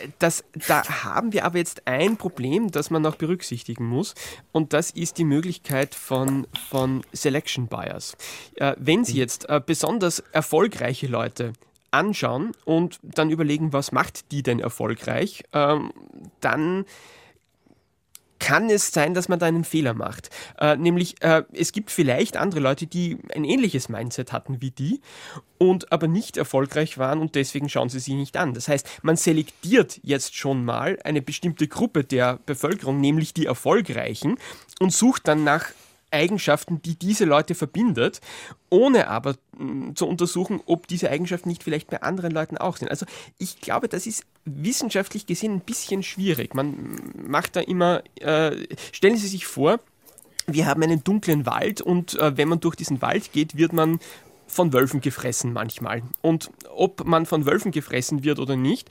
[0.04, 4.16] Äh, das, da haben wir aber jetzt ein Problem, das man noch berücksichtigen muss.
[4.52, 8.16] Und das ist die Möglichkeit von, von Selection Bias.
[8.56, 9.91] Äh, wenn Sie jetzt äh, besonders
[10.32, 11.54] erfolgreiche Leute
[11.92, 15.92] anschauen und dann überlegen, was macht die denn erfolgreich, ähm,
[16.40, 16.86] dann
[18.42, 20.32] kann es sein, dass man da einen Fehler macht.
[20.58, 25.00] Äh, nämlich, äh, es gibt vielleicht andere Leute, die ein ähnliches Mindset hatten wie die
[25.60, 28.56] und aber nicht erfolgreich waren und deswegen schauen sie sich nicht an.
[28.56, 34.40] Das heißt, man selektiert jetzt schon mal eine bestimmte Gruppe der Bevölkerung, nämlich die Erfolgreichen,
[34.80, 35.68] und sucht dann nach
[36.12, 38.22] Eigenschaften, die diese Leute verbindet,
[38.70, 42.90] ohne aber mh, zu untersuchen, ob diese Eigenschaften nicht vielleicht bei anderen Leuten auch sind.
[42.90, 43.06] Also
[43.38, 46.54] ich glaube, das ist wissenschaftlich gesehen ein bisschen schwierig.
[46.54, 48.56] Man macht da immer, äh,
[48.92, 49.80] stellen Sie sich vor,
[50.48, 54.00] wir haben einen dunklen Wald und äh, wenn man durch diesen Wald geht, wird man
[54.52, 56.04] von Wölfen gefressen manchmal.
[56.22, 58.90] Und ob man von Wölfen gefressen wird oder nicht,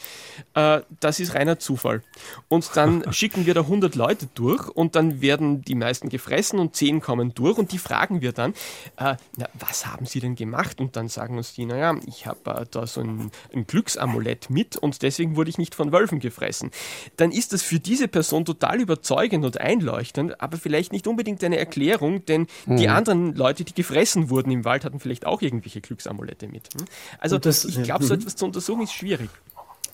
[0.55, 2.03] äh, das ist reiner Zufall.
[2.49, 6.75] Und dann schicken wir da 100 Leute durch und dann werden die meisten gefressen und
[6.75, 8.53] 10 kommen durch und die fragen wir dann,
[8.97, 10.81] äh, na, was haben sie denn gemacht?
[10.81, 14.77] Und dann sagen uns die, naja, ich habe äh, da so ein, ein Glücksamulett mit
[14.77, 16.71] und deswegen wurde ich nicht von Wölfen gefressen.
[17.17, 21.59] Dann ist das für diese Person total überzeugend und einleuchtend, aber vielleicht nicht unbedingt eine
[21.59, 26.49] Erklärung, denn die anderen Leute, die gefressen wurden im Wald, hatten vielleicht auch irgendwelche Glücksamulette
[26.49, 26.69] mit.
[26.75, 26.85] hm?
[27.19, 28.21] Also das- ich glaube, so mhm.
[28.21, 29.31] etwas zu untersuchen ist schwierig.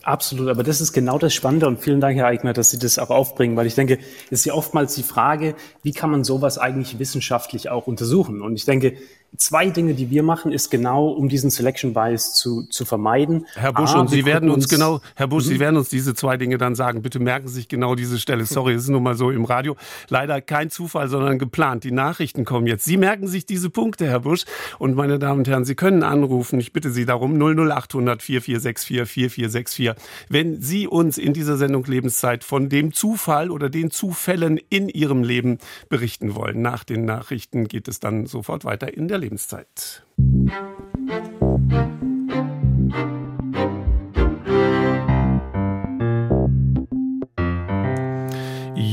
[0.02, 2.96] Absolut, aber das ist genau das Spannende und vielen Dank, Herr Eigner, dass Sie das
[3.00, 6.58] auch aufbringen, weil ich denke, es ist ja oftmals die Frage, wie kann man sowas
[6.58, 8.40] eigentlich wissenschaftlich auch untersuchen?
[8.40, 8.96] Und ich denke,
[9.36, 13.46] zwei Dinge, die wir machen, ist genau, um diesen Selection Bias zu, zu vermeiden.
[13.54, 16.36] Herr Busch, A, und Sie werden uns genau, Herr Busch, Sie werden uns diese zwei
[16.36, 17.02] Dinge dann sagen.
[17.02, 18.46] Bitte merken Sie sich genau diese Stelle.
[18.46, 19.76] Sorry, es ist nun mal so im Radio.
[20.08, 21.84] Leider kein Zufall, sondern geplant.
[21.84, 22.84] Die Nachrichten kommen jetzt.
[22.84, 24.44] Sie merken sich diese Punkte, Herr Busch.
[24.78, 26.58] Und meine Damen und Herren, Sie können anrufen.
[26.60, 27.36] Ich bitte Sie darum.
[27.36, 29.92] 00800 4464 4464.
[30.28, 35.22] Wenn Sie uns in dieser Sendung Lebenszeit von dem Zufall oder den Zufällen in Ihrem
[35.22, 35.58] Leben
[35.88, 36.62] berichten wollen.
[36.62, 40.06] Nach den Nachrichten geht es dann sofort weiter in der Lebenszeit.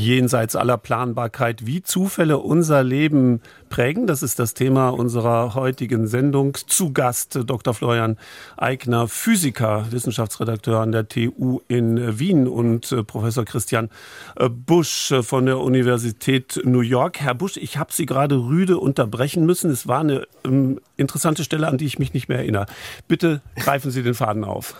[0.03, 4.05] Jenseits aller Planbarkeit, wie Zufälle unser Leben prägen.
[4.05, 6.55] Das ist das Thema unserer heutigen Sendung.
[6.67, 7.73] Zu Gast Dr.
[7.73, 8.17] Florian
[8.57, 13.89] Eigner, Physiker, Wissenschaftsredakteur an der TU in Wien und äh, Professor Christian
[14.35, 17.19] äh, Busch von der Universität New York.
[17.19, 19.71] Herr Busch, ich habe Sie gerade rüde unterbrechen müssen.
[19.71, 22.65] Es war eine ähm, interessante Stelle, an die ich mich nicht mehr erinnere.
[23.07, 24.75] Bitte greifen Sie den Faden auf.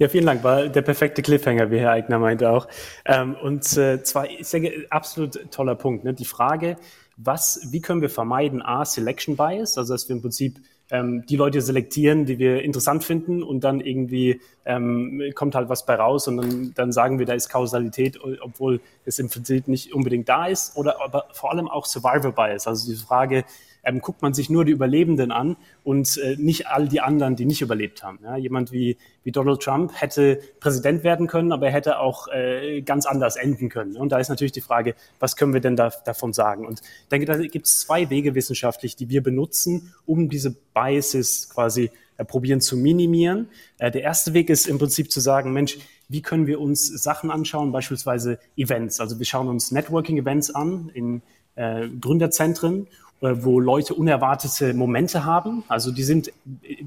[0.00, 0.42] Ja, vielen Dank.
[0.42, 2.68] War der perfekte Cliffhanger, wie Herr Eigner meinte auch.
[3.04, 6.04] Ähm, und äh, zwar, ich denke, absolut toller Punkt.
[6.04, 6.14] Ne?
[6.14, 6.76] Die Frage,
[7.18, 10.58] was, wie können wir vermeiden, A, Selection Bias, also dass wir im Prinzip
[10.90, 15.84] ähm, die Leute selektieren, die wir interessant finden und dann irgendwie ähm, kommt halt was
[15.84, 19.92] bei raus und dann, dann sagen wir, da ist Kausalität, obwohl es im Prinzip nicht
[19.92, 20.78] unbedingt da ist.
[20.78, 23.44] Oder aber vor allem auch Survivor Bias, also die Frage,
[23.82, 27.44] ähm, guckt man sich nur die Überlebenden an und äh, nicht all die anderen, die
[27.44, 28.18] nicht überlebt haben.
[28.22, 32.82] Ja, jemand wie, wie Donald Trump hätte Präsident werden können, aber er hätte auch äh,
[32.82, 33.96] ganz anders enden können.
[33.96, 36.66] Und da ist natürlich die Frage, was können wir denn da, davon sagen?
[36.66, 41.50] Und ich denke, da gibt es zwei Wege wissenschaftlich, die wir benutzen, um diese Biases
[41.50, 41.90] quasi
[42.20, 43.48] äh, probieren zu minimieren.
[43.78, 47.30] Äh, der erste Weg ist im Prinzip zu sagen, Mensch, wie können wir uns Sachen
[47.30, 49.00] anschauen, beispielsweise Events.
[49.00, 51.22] Also wir schauen uns Networking-Events an in
[51.54, 52.88] äh, Gründerzentren
[53.20, 55.64] wo Leute unerwartete Momente haben.
[55.68, 56.32] Also die sind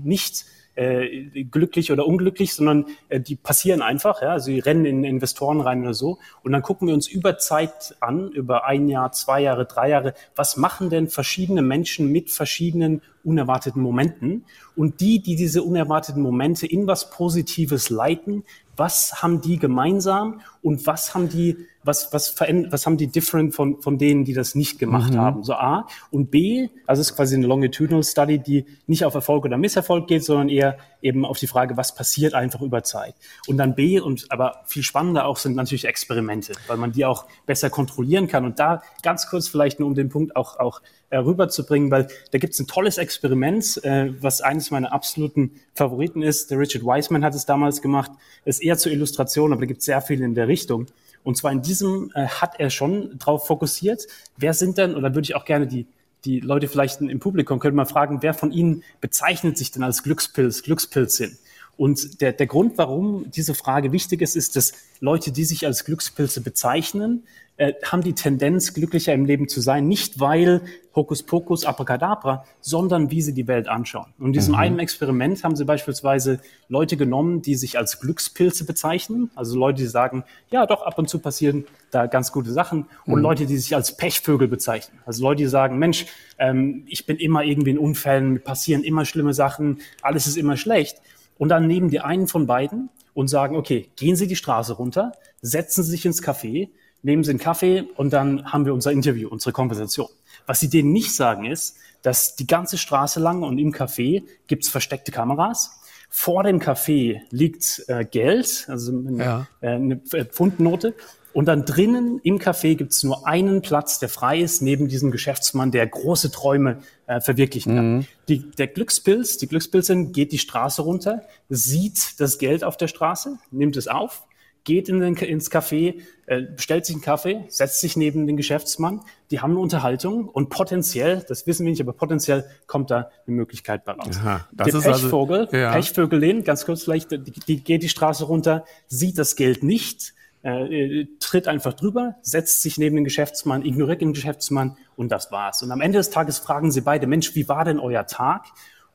[0.03, 4.21] nicht äh, glücklich oder unglücklich, sondern äh, die passieren einfach.
[4.21, 4.29] Ja?
[4.29, 6.17] Also die rennen in Investoren rein oder so.
[6.41, 10.13] Und dann gucken wir uns über Zeit an, über ein Jahr, zwei Jahre, drei Jahre,
[10.35, 14.45] was machen denn verschiedene Menschen mit verschiedenen unerwarteten Momenten?
[14.75, 18.43] Und die, die diese unerwarteten Momente in was Positives leiten,
[18.75, 23.81] was haben die gemeinsam und was haben die, was, was, was haben die different von,
[23.81, 25.43] von denen, die das nicht gemacht haben?
[25.43, 25.87] So A.
[26.11, 30.07] Und B, also es ist quasi eine longitudinal Study, die nicht auf Erfolg oder Misserfolg
[30.07, 33.15] geht, sondern eher eben auf die Frage, was passiert einfach über Zeit.
[33.47, 37.25] Und dann B, und aber viel spannender auch sind natürlich Experimente, weil man die auch
[37.45, 38.45] besser kontrollieren kann.
[38.45, 42.37] Und da ganz kurz vielleicht nur um den Punkt auch, auch äh, rüberzubringen, weil da
[42.39, 46.49] gibt es ein tolles Experiment, äh, was eines meiner absoluten Favoriten ist.
[46.49, 48.11] Der Richard Wiseman hat es damals gemacht.
[48.45, 50.87] Ist eher zur Illustration, aber da gibt es sehr viel in der Richtung.
[51.23, 54.07] Und zwar in diesem äh, hat er schon drauf fokussiert.
[54.37, 55.87] Wer sind denn, oder würde ich auch gerne die,
[56.25, 60.03] die Leute vielleicht im Publikum, könnte man fragen, wer von Ihnen bezeichnet sich denn als
[60.03, 61.37] Glückspilz, Glückspilzin?
[61.75, 65.85] Und der, der Grund, warum diese Frage wichtig ist, ist, dass Leute, die sich als
[65.85, 67.23] Glückspilze bezeichnen,
[67.57, 70.61] äh, haben die Tendenz, glücklicher im Leben zu sein, nicht weil
[70.95, 74.13] Hokuspokus, Abracadabra, sondern wie sie die Welt anschauen.
[74.17, 74.59] Und in diesem mhm.
[74.59, 79.87] einen Experiment haben sie beispielsweise Leute genommen, die sich als Glückspilze bezeichnen, also Leute, die
[79.87, 83.21] sagen, ja, doch, ab und zu passieren da ganz gute Sachen, und mhm.
[83.21, 86.05] Leute, die sich als Pechvögel bezeichnen, also Leute, die sagen, Mensch,
[86.39, 91.01] ähm, ich bin immer irgendwie in Unfällen, passieren immer schlimme Sachen, alles ist immer schlecht.
[91.37, 95.11] Und dann nehmen die einen von beiden und sagen, okay, gehen Sie die Straße runter,
[95.41, 96.69] setzen Sie sich ins Café,
[97.03, 100.07] nehmen Sie einen Kaffee und dann haben wir unser Interview, unsere Konversation.
[100.47, 104.69] Was sie denen nicht sagen ist, dass die ganze Straße lang und im Café gibt's
[104.69, 105.79] versteckte Kameras.
[106.09, 109.47] Vor dem Café liegt äh, Geld, also eine, ja.
[109.61, 110.95] äh, eine Pfundnote.
[111.33, 115.71] Und dann drinnen im Café gibt's nur einen Platz, der frei ist, neben diesem Geschäftsmann,
[115.71, 117.95] der große Träume äh, verwirklichen kann.
[117.95, 118.05] Mhm.
[118.27, 123.39] Die, der Glückspilz, die Glückspilzin geht die Straße runter, sieht das Geld auf der Straße,
[123.49, 124.23] nimmt es auf,
[124.63, 129.01] geht in den, ins Café, äh, bestellt sich einen Kaffee, setzt sich neben den Geschäftsmann.
[129.31, 133.35] Die haben eine Unterhaltung und potenziell, das wissen wir nicht, aber potenziell kommt da eine
[133.35, 134.17] Möglichkeit bei raus.
[134.19, 135.71] Aha, das Der ist also- Pechvogel, also, ja.
[135.71, 141.05] Pechvögelin, ganz kurz vielleicht, die, die geht die Straße runter, sieht das Geld nicht, äh,
[141.19, 145.63] tritt einfach drüber, setzt sich neben den Geschäftsmann, ignoriert den Geschäftsmann und das war's.
[145.63, 148.45] Und am Ende des Tages fragen sie beide, Mensch, wie war denn euer Tag?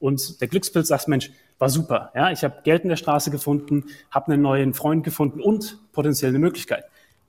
[0.01, 2.13] Und der Glückspilz sagt, Mensch, war super.
[2.15, 6.31] Ja, ich habe Geld in der Straße gefunden, habe einen neuen Freund gefunden und potenziell
[6.31, 6.85] eine Möglichkeit.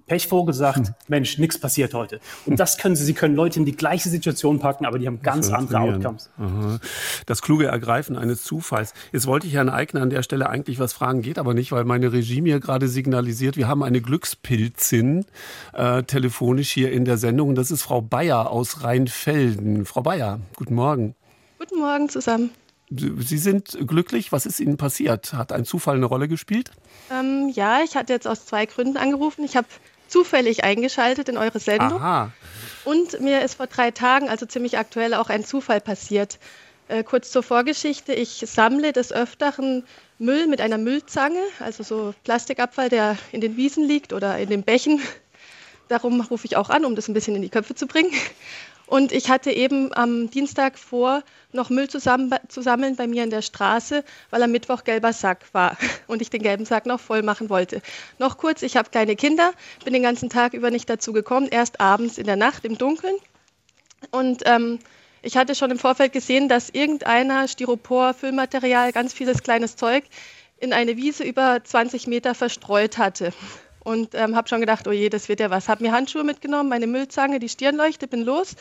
[0.10, 0.96] Pechvogel sagt, hm.
[1.08, 2.20] Mensch, nichts passiert heute.
[2.46, 5.22] Und das können sie, sie können Leute in die gleiche Situation packen, aber die haben
[5.22, 6.30] ganz andere Outcomes.
[6.38, 6.80] Aha.
[7.28, 8.94] Das kluge Ergreifen eines Zufalls.
[9.14, 11.86] Jetzt wollte ich Herrn Eigner an der Stelle eigentlich was fragen, geht aber nicht, weil
[11.86, 15.26] meine Regie mir gerade signalisiert, wir haben eine Glückspilzin
[15.74, 17.54] äh, telefonisch hier in der Sendung.
[17.54, 19.86] Das ist Frau Bayer aus Rheinfelden.
[19.86, 21.16] Frau Bayer, guten Morgen.
[21.60, 22.50] Guten Morgen zusammen.
[22.90, 24.32] Sie sind glücklich.
[24.32, 25.34] Was ist Ihnen passiert?
[25.34, 26.72] Hat ein Zufall eine Rolle gespielt?
[27.12, 29.44] Ähm, ja, ich hatte jetzt aus zwei Gründen angerufen.
[29.44, 29.68] Ich habe
[30.08, 32.02] zufällig eingeschaltet in eure Sendung.
[32.02, 32.32] Aha.
[32.86, 36.40] Und mir ist vor drei Tagen, also ziemlich aktuell, auch ein Zufall passiert.
[36.88, 38.14] Äh, kurz zur Vorgeschichte.
[38.14, 39.84] Ich sammle des Öfteren
[40.18, 44.64] Müll mit einer Müllzange, also so Plastikabfall, der in den Wiesen liegt oder in den
[44.64, 45.00] Bächen.
[45.88, 48.12] Darum rufe ich auch an, um das ein bisschen in die Köpfe zu bringen.
[48.90, 51.22] Und ich hatte eben am Dienstag vor,
[51.52, 55.78] noch Müll zu sammeln bei mir in der Straße, weil am Mittwoch gelber Sack war
[56.08, 57.84] und ich den gelben Sack noch voll machen wollte.
[58.18, 61.80] Noch kurz, ich habe kleine Kinder, bin den ganzen Tag über nicht dazu gekommen, erst
[61.80, 63.14] abends in der Nacht im Dunkeln.
[64.10, 64.80] Und ähm,
[65.22, 70.04] ich hatte schon im Vorfeld gesehen, dass irgendeiner Styropor, Füllmaterial, ganz vieles kleines Zeug
[70.58, 73.34] in eine Wiese über 20 Meter verstreut hatte
[73.90, 75.68] und ähm, habe schon gedacht, oh je, das wird ja was.
[75.68, 78.56] Habe mir Handschuhe mitgenommen, meine Müllzange, die Stirnleuchte, bin los,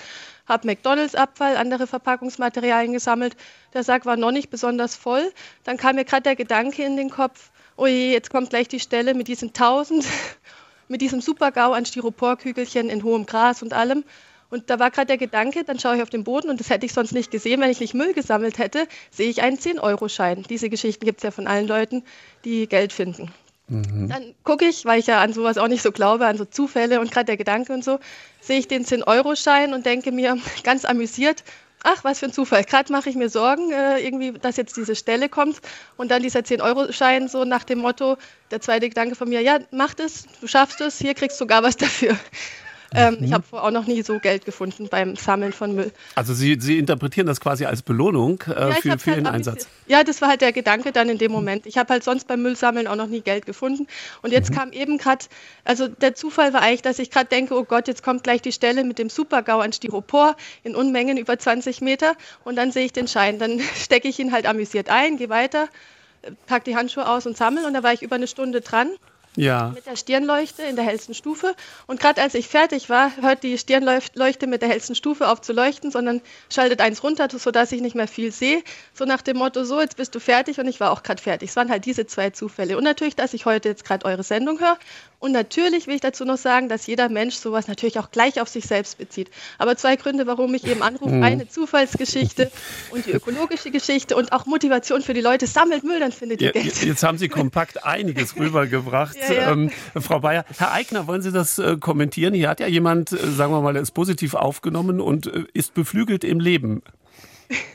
[0.47, 3.37] habe McDonalds-Abfall, andere Verpackungsmaterialien gesammelt.
[3.75, 5.31] Der Sack war noch nicht besonders voll.
[5.65, 8.81] Dann kam mir gerade der Gedanke in den Kopf, oh je, jetzt kommt gleich die
[8.81, 10.07] Stelle mit diesen tausend,
[10.89, 14.05] mit diesem Supergau an Styroporkügelchen in hohem Gras und allem.
[14.49, 16.87] Und da war gerade der Gedanke, dann schaue ich auf den Boden und das hätte
[16.87, 20.47] ich sonst nicht gesehen, wenn ich nicht Müll gesammelt hätte, sehe ich einen 10-Euro-Schein.
[20.49, 22.03] Diese Geschichten gibt es ja von allen Leuten,
[22.47, 23.31] die Geld finden.
[23.69, 24.09] Mhm.
[24.09, 27.01] Dann gucke ich, weil ich ja an sowas auch nicht so glaube, an so Zufälle
[27.01, 27.99] und gerade der Gedanke und so,
[28.41, 31.45] sehe ich den 10-Euro-Schein und denke mir ganz amüsiert,
[31.83, 32.65] ach, was für ein Zufall.
[32.65, 35.61] Gerade mache ich mir Sorgen, äh, irgendwie, dass jetzt diese Stelle kommt
[35.97, 38.17] und dann dieser 10-Euro-Schein so nach dem Motto,
[38.51, 41.63] der zweite Gedanke von mir, ja, mach das, du schaffst es, hier kriegst du sogar
[41.63, 42.17] was dafür.
[42.95, 43.25] Ähm, mhm.
[43.25, 45.93] Ich habe auch noch nie so Geld gefunden beim Sammeln von Müll.
[46.15, 49.69] Also Sie, Sie interpretieren das quasi als Belohnung äh, ja, für, für halt Ihren Einsatz?
[49.87, 51.67] Ja, das war halt der Gedanke dann in dem Moment.
[51.67, 53.87] Ich habe halt sonst beim Müllsammeln auch noch nie Geld gefunden.
[54.23, 54.55] Und jetzt mhm.
[54.55, 55.27] kam eben gerade,
[55.65, 58.53] also der Zufall war eigentlich, dass ich gerade denke, oh Gott, jetzt kommt gleich die
[58.53, 62.15] Stelle mit dem Supergau an Styropor in Unmengen über 20 Meter.
[62.45, 63.39] Und dann sehe ich den Schein.
[63.39, 65.69] Dann stecke ich ihn halt amüsiert ein, gehe weiter,
[66.47, 67.67] packe die Handschuhe aus und sammle.
[67.67, 68.89] Und da war ich über eine Stunde dran
[69.37, 69.73] ja.
[69.75, 71.55] mit der Stirnleuchte in der hellsten Stufe.
[71.87, 75.53] Und gerade als ich fertig war, hört die Stirnleuchte mit der hellsten Stufe auf zu
[75.53, 76.21] leuchten, sondern
[76.53, 78.63] schaltet eins runter, sodass ich nicht mehr viel sehe.
[78.95, 81.51] So nach dem Motto, so, jetzt bist du fertig und ich war auch gerade fertig.
[81.51, 82.77] Es waren halt diese zwei Zufälle.
[82.77, 84.79] Und natürlich, dass ich heute jetzt gerade eure Sendung höre.
[85.21, 88.49] Und natürlich will ich dazu noch sagen, dass jeder Mensch sowas natürlich auch gleich auf
[88.49, 89.31] sich selbst bezieht.
[89.59, 91.25] Aber zwei Gründe, warum ich eben anrufe, mhm.
[91.25, 92.53] eine Zufallsgeschichte
[92.91, 95.49] und die ökologische Geschichte und auch Motivation für die Leute.
[95.49, 96.85] Sammelt Müll, dann findet ihr ja, Geld.
[96.85, 99.17] Jetzt haben Sie kompakt einiges rübergebracht.
[99.29, 99.53] Ja, ja.
[99.53, 102.33] Ähm, Frau Bayer, Herr Eigner, wollen Sie das äh, kommentieren?
[102.33, 106.23] Hier hat ja jemand, äh, sagen wir mal, ist positiv aufgenommen und äh, ist beflügelt
[106.23, 106.83] im Leben.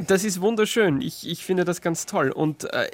[0.07, 1.01] Das ist wunderschön.
[1.01, 2.29] Ich, ich finde das ganz toll.
[2.29, 2.89] Und äh,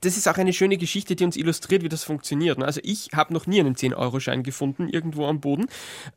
[0.00, 2.60] das ist auch eine schöne Geschichte, die uns illustriert, wie das funktioniert.
[2.62, 5.66] Also ich habe noch nie einen 10-Euro-Schein gefunden, irgendwo am Boden.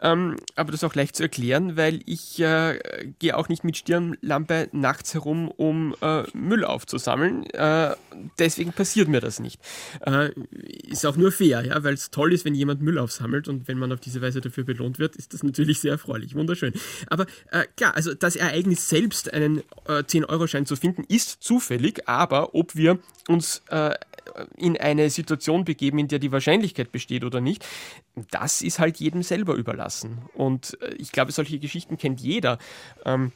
[0.01, 2.79] Ähm, aber das ist auch leicht zu erklären, weil ich äh,
[3.19, 7.45] gehe auch nicht mit Stirnlampe nachts herum, um äh, Müll aufzusammeln.
[7.51, 7.95] Äh,
[8.39, 9.61] deswegen passiert mir das nicht.
[10.05, 10.31] Äh,
[10.87, 13.77] ist auch nur fair, ja, weil es toll ist, wenn jemand Müll aufsammelt und wenn
[13.77, 16.33] man auf diese Weise dafür belohnt wird, ist das natürlich sehr erfreulich.
[16.33, 16.73] Wunderschön.
[17.07, 19.61] Aber äh, klar, also das Ereignis selbst, einen
[19.99, 23.95] 10-Euro-Schein zu finden, ist zufällig, aber ob wir uns äh,
[24.57, 27.65] in eine Situation begeben, in der die Wahrscheinlichkeit besteht oder nicht,
[28.31, 30.19] das ist halt jedem selber überlassen.
[30.33, 32.57] Und äh, ich glaube, solche Geschichten kennt jeder.
[33.05, 33.31] Ähm,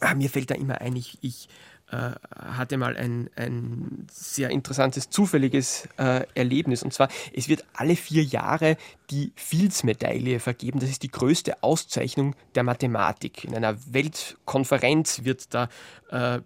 [0.00, 1.48] ah, mir fällt da immer ein, ich, ich
[1.92, 6.82] hatte mal ein, ein sehr interessantes, zufälliges äh, Erlebnis.
[6.82, 8.76] Und zwar, es wird alle vier Jahre
[9.10, 10.80] die Fields-Medaille vergeben.
[10.80, 13.44] Das ist die größte Auszeichnung der Mathematik.
[13.44, 15.68] In einer Weltkonferenz wird da
[16.10, 16.40] äh,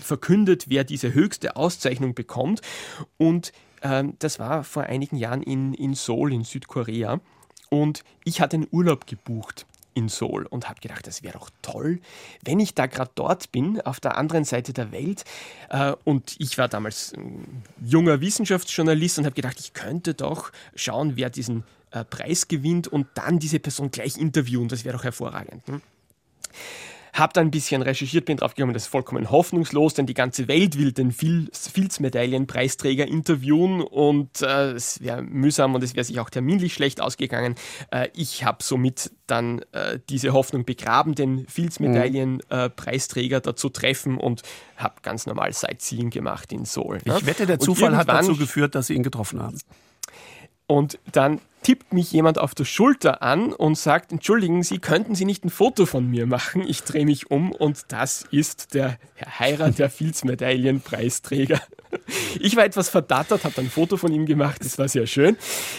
[0.00, 2.62] verkündet, wer diese höchste Auszeichnung bekommt.
[3.18, 7.20] Und ähm, das war vor einigen Jahren in, in Seoul in Südkorea.
[7.70, 9.66] Und ich hatte einen Urlaub gebucht
[9.98, 12.00] in Seoul und habe gedacht, das wäre doch toll,
[12.44, 15.24] wenn ich da gerade dort bin, auf der anderen Seite der Welt.
[15.68, 17.12] Äh, und ich war damals
[17.84, 23.08] junger Wissenschaftsjournalist und habe gedacht, ich könnte doch schauen, wer diesen äh, Preis gewinnt und
[23.14, 24.68] dann diese Person gleich interviewen.
[24.68, 25.66] Das wäre doch hervorragend.
[25.66, 25.82] Hm?
[27.18, 30.46] Hab dann ein bisschen recherchiert, bin drauf gekommen, das ist vollkommen hoffnungslos, denn die ganze
[30.48, 36.30] Welt will den Fields-Medaillen-Preisträger interviewen und äh, es wäre mühsam und es wäre sich auch
[36.30, 37.56] terminlich schlecht ausgegangen.
[37.90, 43.56] Äh, ich habe somit dann äh, diese Hoffnung begraben, den Fields-Medaillen-Preisträger mhm.
[43.56, 44.42] zu treffen und
[44.76, 46.98] habe ganz normal Sightseeing gemacht in Seoul.
[46.98, 47.18] Ich ne?
[47.24, 49.58] wette, der Zufall hat dazu geführt, dass Sie ihn getroffen haben.
[50.68, 55.24] Und dann tippt mich jemand auf der Schulter an und sagt, entschuldigen Sie, könnten Sie
[55.24, 56.62] nicht ein Foto von mir machen?
[56.62, 61.60] Ich drehe mich um und das ist der Herr Heirat, der Fields-Medaillen-Preisträger.
[62.38, 65.38] Ich war etwas verdattert, habe ein Foto von ihm gemacht, das war sehr schön.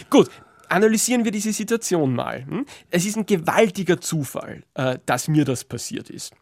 [0.09, 0.29] Gut,
[0.67, 2.45] analysieren wir diese Situation mal.
[2.45, 2.65] Hm?
[2.89, 6.33] Es ist ein gewaltiger Zufall, äh, dass mir das passiert ist.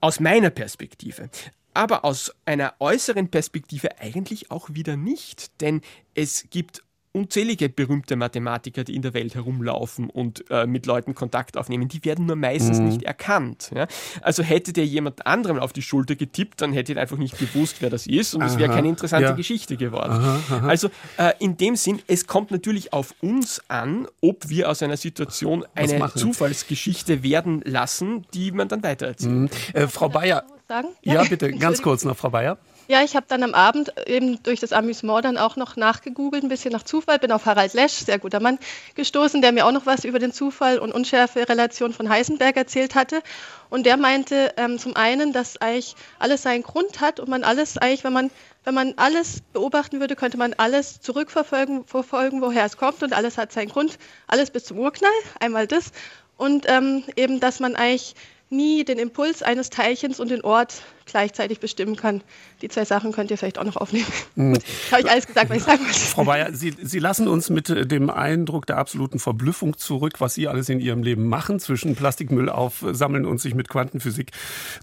[0.00, 1.30] Aus meiner Perspektive.
[1.72, 5.80] Aber aus einer äußeren Perspektive eigentlich auch wieder nicht, denn
[6.14, 6.82] es gibt
[7.12, 12.04] unzählige berühmte Mathematiker, die in der Welt herumlaufen und äh, mit Leuten Kontakt aufnehmen, die
[12.04, 12.88] werden nur meistens mhm.
[12.88, 13.70] nicht erkannt.
[13.74, 13.88] Ja?
[14.22, 17.76] Also hätte der jemand anderem auf die Schulter getippt, dann hätte er einfach nicht gewusst,
[17.80, 19.32] wer das ist und es wäre keine interessante ja.
[19.32, 20.12] Geschichte geworden.
[20.12, 20.68] Aha, aha.
[20.68, 24.96] Also äh, in dem Sinn, es kommt natürlich auf uns an, ob wir aus einer
[24.96, 29.32] Situation eine Zufallsgeschichte werden lassen, die man dann weitererzählt.
[29.32, 29.48] Mhm.
[29.72, 30.44] Äh, Frau Bayer.
[30.68, 32.56] Ja, ja bitte, ganz kurz noch, Frau Bayer.
[32.90, 36.48] Ja, ich habe dann am Abend eben durch das Amüsement dann auch noch nachgegoogelt, ein
[36.48, 38.58] bisschen nach Zufall, bin auf Harald Lesch, sehr guter Mann,
[38.96, 43.22] gestoßen, der mir auch noch was über den Zufall und Unschärfe-Relation von Heisenberg erzählt hatte.
[43.68, 47.78] Und der meinte ähm, zum einen, dass eigentlich alles seinen Grund hat und man alles
[47.78, 48.28] eigentlich, wenn man,
[48.64, 53.38] wenn man alles beobachten würde, könnte man alles zurückverfolgen, verfolgen, woher es kommt und alles
[53.38, 55.92] hat seinen Grund, alles bis zum Urknall, einmal das.
[56.36, 58.16] Und ähm, eben, dass man eigentlich
[58.48, 62.22] nie den Impuls eines Teilchens und den Ort gleichzeitig bestimmen kann.
[62.62, 64.06] Die zwei Sachen könnt ihr vielleicht auch noch aufnehmen.
[64.34, 64.58] Mhm.
[64.90, 65.98] Habe ich alles gesagt, was ich sagen wollte.
[65.98, 70.48] Frau Bayer, Sie, Sie lassen uns mit dem Eindruck der absoluten Verblüffung zurück, was Sie
[70.48, 74.32] alles in Ihrem Leben machen, zwischen Plastikmüll aufsammeln und sich mit Quantenphysik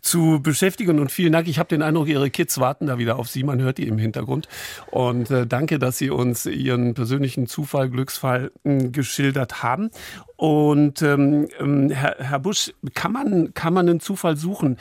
[0.02, 1.00] zu beschäftigen.
[1.00, 1.48] Und vielen Dank.
[1.48, 3.44] Ich habe den Eindruck, Ihre Kids warten da wieder auf Sie.
[3.44, 4.48] Man hört die im Hintergrund.
[4.92, 9.90] Und äh, danke, dass Sie uns Ihren persönlichen Zufall, Glücksfall äh, geschildert haben.
[10.36, 14.78] Und ähm, ähm Herr, Herr Busch, kann man, kann man einen Zufall suchen?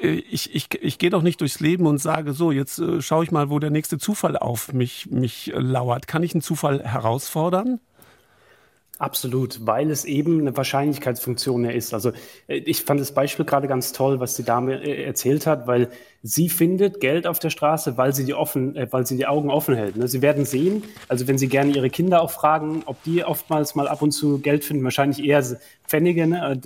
[0.00, 3.24] Äh, ich, ich, ich gehe doch nicht durchs Leben und sage, so, jetzt äh, schaue
[3.24, 6.06] ich mal, wo der nächste Zufall auf mich, mich lauert.
[6.06, 7.80] Kann ich einen Zufall herausfordern?
[9.00, 11.94] Absolut, weil es eben eine Wahrscheinlichkeitsfunktion mehr ist.
[11.94, 12.12] Also
[12.48, 15.90] äh, ich fand das Beispiel gerade ganz toll, was die Dame äh, erzählt hat, weil
[16.22, 19.50] sie findet Geld auf der Straße, weil sie die offen, äh, weil sie die Augen
[19.50, 19.96] offen hält.
[19.96, 20.06] Ne?
[20.06, 23.88] Sie werden sehen, also wenn Sie gerne Ihre Kinder auch fragen, ob die oftmals mal
[23.88, 25.42] ab und zu Geld finden, wahrscheinlich eher
[25.86, 26.58] Pfennige, ne?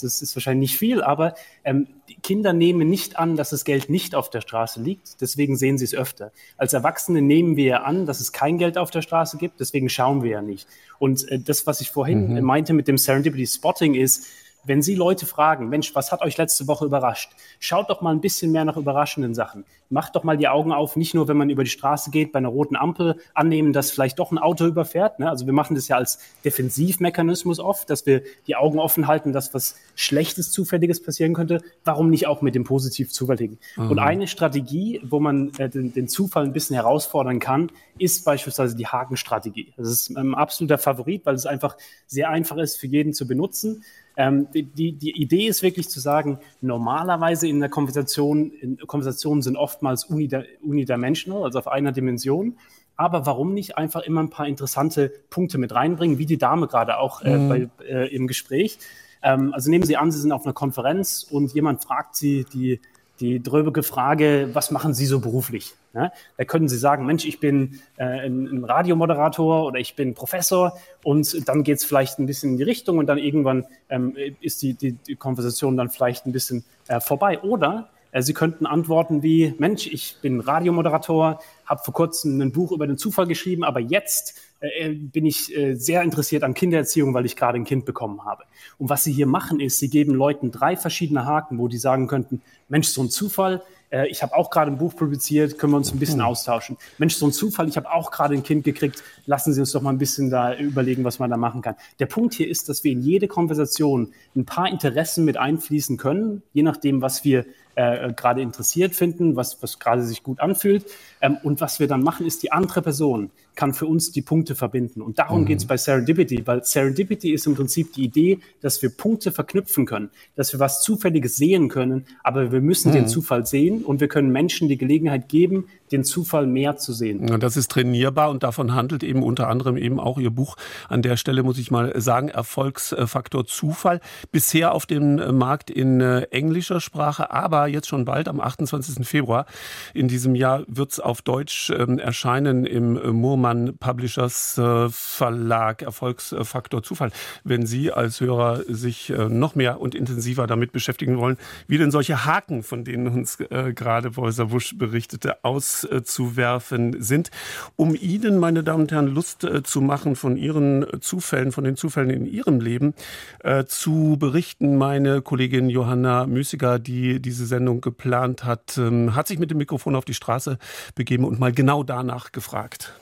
[0.00, 1.86] das ist wahrscheinlich nicht viel, aber ähm,
[2.22, 5.84] Kinder nehmen nicht an, dass das Geld nicht auf der Straße liegt, deswegen sehen sie
[5.84, 6.32] es öfter.
[6.56, 9.88] Als Erwachsene nehmen wir ja an, dass es kein Geld auf der Straße gibt, deswegen
[9.88, 10.66] schauen wir ja nicht.
[10.98, 12.42] Und äh, das, was ich vorhin mhm.
[12.42, 14.26] meinte mit dem Serendipity Spotting ist,
[14.64, 17.32] wenn Sie Leute fragen, Mensch, was hat euch letzte Woche überrascht?
[17.58, 19.64] Schaut doch mal ein bisschen mehr nach überraschenden Sachen.
[19.92, 22.38] Macht doch mal die Augen auf, nicht nur, wenn man über die Straße geht, bei
[22.38, 25.18] einer roten Ampel annehmen, dass vielleicht doch ein Auto überfährt.
[25.18, 25.28] Ne?
[25.28, 29.52] Also wir machen das ja als Defensivmechanismus oft, dass wir die Augen offen halten, dass
[29.52, 31.60] was Schlechtes, Zufälliges passieren könnte.
[31.84, 33.58] Warum nicht auch mit dem positiv Zufälligen?
[33.76, 33.90] Mhm.
[33.90, 38.74] Und eine Strategie, wo man äh, den, den, Zufall ein bisschen herausfordern kann, ist beispielsweise
[38.76, 39.72] die Hakenstrategie.
[39.76, 41.76] Das ist ein absoluter Favorit, weil es einfach
[42.06, 43.84] sehr einfach ist für jeden zu benutzen.
[44.16, 49.56] Ähm, die, die, Idee ist wirklich zu sagen, normalerweise in der Konversation, in Konversationen sind
[49.82, 52.56] oftmals unidimensional, also auf einer Dimension.
[52.96, 56.98] Aber warum nicht einfach immer ein paar interessante Punkte mit reinbringen, wie die Dame gerade
[56.98, 57.48] auch äh, mhm.
[57.48, 58.78] bei, äh, im Gespräch.
[59.22, 62.80] Ähm, also nehmen Sie an, Sie sind auf einer Konferenz und jemand fragt Sie die,
[63.18, 65.74] die dröbige Frage, was machen Sie so beruflich?
[65.94, 70.14] Ja, da können Sie sagen, Mensch, ich bin äh, ein, ein, Radiomoderator oder ich bin
[70.14, 74.16] Professor und dann geht es vielleicht ein bisschen in die Richtung und dann irgendwann ähm,
[74.40, 77.40] ist die, die, die, Konversation dann vielleicht ein bisschen äh, vorbei.
[77.40, 77.90] Oder
[78.20, 82.98] Sie könnten antworten wie, Mensch, ich bin Radiomoderator, habe vor kurzem ein Buch über den
[82.98, 87.58] Zufall geschrieben, aber jetzt äh, bin ich äh, sehr interessiert an Kindererziehung, weil ich gerade
[87.58, 88.44] ein Kind bekommen habe.
[88.78, 92.06] Und was Sie hier machen, ist, Sie geben Leuten drei verschiedene Haken, wo die sagen
[92.06, 95.76] könnten, Mensch, so ein Zufall, äh, ich habe auch gerade ein Buch publiziert, können wir
[95.76, 96.26] uns ein bisschen mhm.
[96.26, 96.76] austauschen.
[96.98, 99.82] Mensch, so ein Zufall, ich habe auch gerade ein Kind gekriegt, lassen Sie uns doch
[99.82, 101.76] mal ein bisschen da überlegen, was man da machen kann.
[101.98, 106.42] Der Punkt hier ist, dass wir in jede Konversation ein paar Interessen mit einfließen können,
[106.52, 107.44] je nachdem, was wir
[107.74, 110.86] äh, gerade interessiert finden, was, was gerade sich gut anfühlt.
[111.20, 114.54] Ähm, und was wir dann machen, ist, die andere Person kann für uns die Punkte
[114.54, 115.02] verbinden.
[115.02, 115.46] Und darum mhm.
[115.46, 119.84] geht es bei Serendipity, weil Serendipity ist im Prinzip die Idee, dass wir Punkte verknüpfen
[119.84, 122.94] können, dass wir was Zufälliges sehen können, aber wir müssen mhm.
[122.94, 127.30] den Zufall sehen und wir können Menschen die Gelegenheit geben, den Zufall mehr zu sehen.
[127.30, 130.56] Und das ist trainierbar und davon handelt eben unter anderem eben auch Ihr Buch.
[130.88, 134.00] An der Stelle muss ich mal sagen, Erfolgsfaktor Zufall.
[134.30, 139.06] Bisher auf dem Markt in äh, englischer Sprache, aber jetzt schon bald am 28.
[139.06, 139.46] Februar
[139.94, 145.82] in diesem Jahr wird es auf Deutsch ähm, erscheinen im äh, Murmann Publishers äh, Verlag
[145.82, 147.10] Erfolgsfaktor Zufall.
[147.44, 151.36] Wenn Sie als Hörer sich noch mehr und intensiver damit beschäftigen wollen,
[151.66, 157.30] wie denn solche Haken, von denen uns gerade Wolser Wusch berichtete, aus zu werfen sind,
[157.76, 161.76] um Ihnen, meine Damen und Herren, Lust äh, zu machen von Ihren Zufällen, von den
[161.76, 162.94] Zufällen in Ihrem Leben
[163.40, 164.76] äh, zu berichten.
[164.76, 169.94] Meine Kollegin Johanna Müßiger, die diese Sendung geplant hat, ähm, hat sich mit dem Mikrofon
[169.94, 170.58] auf die Straße
[170.94, 172.94] begeben und mal genau danach gefragt.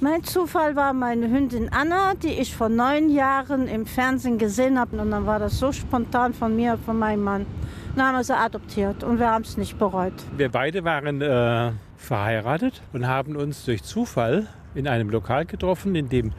[0.00, 4.98] Mein Zufall war meine Hündin Anna, die ich vor neun Jahren im Fernsehen gesehen habe.
[4.98, 7.46] Und dann war das so spontan von mir, von meinem Mann.
[7.94, 10.12] Dann haben wir sie adoptiert und wir haben es nicht bereut.
[10.36, 16.10] Wir beide waren äh, verheiratet und haben uns durch Zufall in einem Lokal getroffen, in
[16.10, 16.32] dem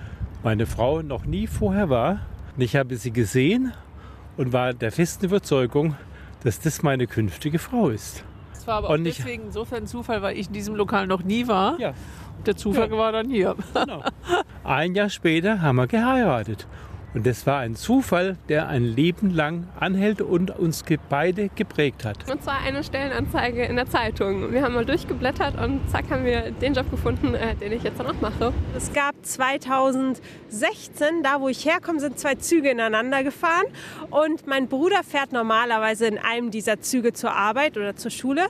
[0.44, 2.20] meine Frau noch nie vorher war.
[2.56, 3.74] Und ich habe sie gesehen
[4.38, 5.96] und war der festen Überzeugung,
[6.44, 8.24] dass das meine künftige Frau ist.
[8.54, 11.80] Das war aber auch deswegen insofern Zufall, weil ich in diesem Lokal noch nie war.
[11.80, 11.94] Ja.
[12.46, 12.98] Der Zufall ja.
[12.98, 13.56] war dann hier.
[13.74, 14.04] Genau.
[14.64, 16.68] Ein Jahr später haben wir geheiratet.
[17.18, 22.30] Und das war ein Zufall, der ein Leben lang anhält und uns beide geprägt hat.
[22.30, 24.52] Und zwar eine Stellenanzeige in der Zeitung.
[24.52, 28.00] Wir haben mal durchgeblättert und zack haben wir den Job gefunden, äh, den ich jetzt
[28.00, 28.54] dann auch mache.
[28.76, 33.66] Es gab 2016, da wo ich herkomme, sind zwei Züge ineinander gefahren
[34.12, 38.46] und mein Bruder fährt normalerweise in einem dieser Züge zur Arbeit oder zur Schule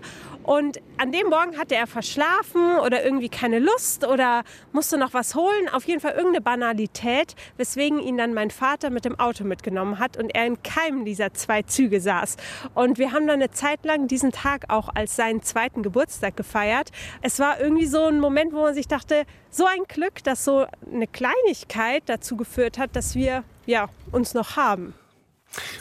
[0.48, 5.36] und an dem Morgen hatte er verschlafen oder irgendwie keine Lust oder musste noch was
[5.36, 5.68] holen.
[5.74, 10.16] Auf jeden Fall irgendeine Banalität, weswegen ihn dann mein Vater mit dem Auto mitgenommen hat
[10.16, 12.38] und er in keinem dieser zwei Züge saß.
[12.74, 16.91] Und wir haben dann eine Zeit lang diesen Tag auch als seinen zweiten Geburtstag gefeiert.
[17.22, 20.66] Es war irgendwie so ein Moment, wo man sich dachte, so ein Glück, dass so
[20.89, 24.93] eine Kleinigkeit dazu geführt hat, dass wir ja, uns noch haben.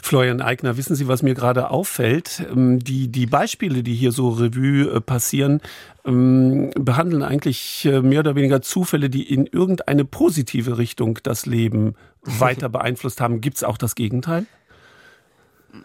[0.01, 2.45] Florian Eigner, wissen Sie, was mir gerade auffällt?
[2.51, 5.61] Ähm, die, die Beispiele, die hier so Revue äh, passieren,
[6.05, 11.95] ähm, behandeln eigentlich äh, mehr oder weniger Zufälle, die in irgendeine positive Richtung das Leben
[12.21, 13.41] weiter beeinflusst haben.
[13.41, 14.45] Gibt es auch das Gegenteil?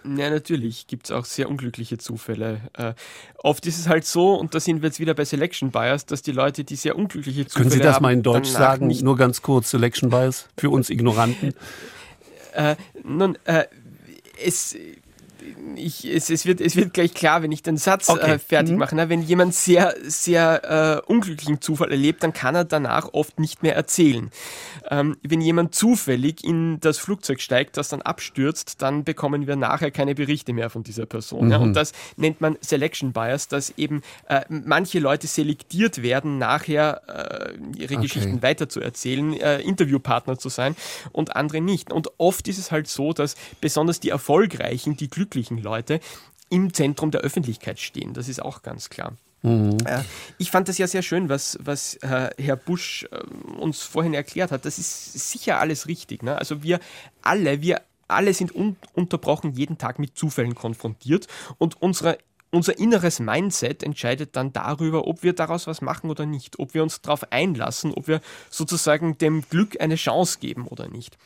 [0.04, 2.62] Ja, natürlich gibt es auch sehr unglückliche Zufälle.
[2.72, 2.94] Äh,
[3.42, 6.22] oft ist es halt so, und da sind wir jetzt wieder bei Selection Bias, dass
[6.22, 7.70] die Leute, die sehr unglückliche Zufälle haben...
[7.70, 8.86] Können Sie das mal in Deutsch sagen?
[9.02, 11.52] Nur ganz kurz, Selection Bias für uns Ignoranten.
[12.52, 13.66] Äh, nun, äh,
[14.42, 14.76] es,
[15.76, 18.30] ich, es, es, wird, es wird gleich klar, wenn ich den Satz äh, okay.
[18.32, 18.78] äh, fertig mhm.
[18.78, 18.96] mache.
[18.96, 19.08] Ne?
[19.08, 23.74] Wenn jemand sehr, sehr äh, unglücklichen Zufall erlebt, dann kann er danach oft nicht mehr
[23.74, 24.30] erzählen.
[24.90, 29.90] Ähm, wenn jemand zufällig in das Flugzeug steigt, das dann abstürzt, dann bekommen wir nachher
[29.90, 31.46] keine Berichte mehr von dieser Person.
[31.46, 31.50] Mhm.
[31.50, 31.58] Ja?
[31.58, 37.80] Und das nennt man Selection Bias, dass eben äh, manche Leute selektiert werden, nachher äh,
[37.80, 38.02] ihre okay.
[38.02, 40.76] Geschichten weiterzuerzählen, äh, Interviewpartner zu sein
[41.12, 41.92] und andere nicht.
[41.92, 46.00] Und oft ist es halt so, dass besonders die Erfolgreichen, die glücklichen Leute
[46.50, 48.12] im Zentrum der Öffentlichkeit stehen.
[48.12, 49.16] Das ist auch ganz klar.
[49.42, 49.78] Mhm.
[50.38, 53.16] Ich fand das ja sehr schön, was, was äh, Herr Busch äh,
[53.58, 54.64] uns vorhin erklärt hat.
[54.64, 56.22] Das ist sicher alles richtig.
[56.22, 56.36] Ne?
[56.36, 56.78] Also wir
[57.22, 61.26] alle, wir alle sind ununterbrochen jeden Tag mit Zufällen konfrontiert
[61.58, 62.18] und unsere
[62.54, 66.82] unser inneres Mindset entscheidet dann darüber, ob wir daraus was machen oder nicht, ob wir
[66.82, 68.20] uns darauf einlassen, ob wir
[68.50, 71.16] sozusagen dem Glück eine Chance geben oder nicht.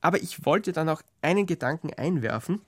[0.00, 2.60] Aber ich wollte dann auch einen Gedanken einwerfen,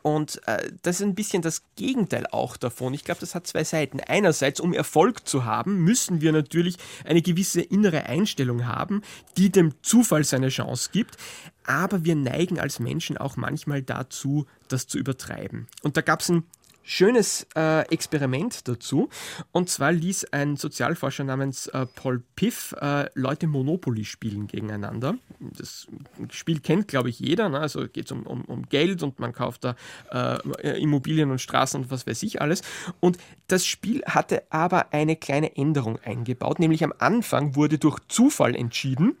[0.00, 2.94] und äh, das ist ein bisschen das Gegenteil auch davon.
[2.94, 4.00] Ich glaube, das hat zwei Seiten.
[4.00, 9.02] Einerseits, um Erfolg zu haben, müssen wir natürlich eine gewisse innere Einstellung haben,
[9.36, 11.16] die dem Zufall seine Chance gibt.
[11.64, 15.68] Aber wir neigen als Menschen auch manchmal dazu, das zu übertreiben.
[15.82, 16.44] Und da gab es ein
[16.82, 19.08] schönes äh, Experiment dazu.
[19.52, 25.16] Und zwar ließ ein Sozialforscher namens äh, Paul Piff äh, Leute Monopoly spielen gegeneinander.
[25.40, 25.86] Das
[26.30, 27.48] Spiel kennt, glaube ich, jeder.
[27.48, 27.60] Ne?
[27.60, 29.76] Also geht es um, um, um, Geld und man kauft da
[30.10, 32.62] äh, Immobilien und Straßen und was weiß ich alles.
[33.00, 33.18] Und
[33.48, 39.16] das Spiel hatte aber eine kleine Änderung eingebaut, nämlich am Anfang wurde durch Zufall entschieden,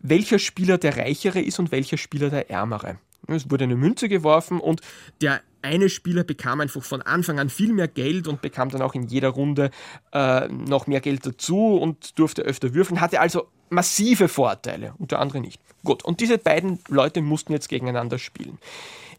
[0.00, 2.98] welcher Spieler der Reichere ist und welcher Spieler der Ärmere.
[3.26, 4.80] Es wurde eine Münze geworfen und
[5.20, 8.94] der eine Spieler bekam einfach von Anfang an viel mehr Geld und bekam dann auch
[8.94, 9.70] in jeder Runde
[10.12, 15.20] äh, noch mehr Geld dazu und durfte öfter würfeln, hatte also massive Vorteile und der
[15.20, 15.60] andere nicht.
[15.84, 18.58] Gut, und diese beiden Leute mussten jetzt gegeneinander spielen.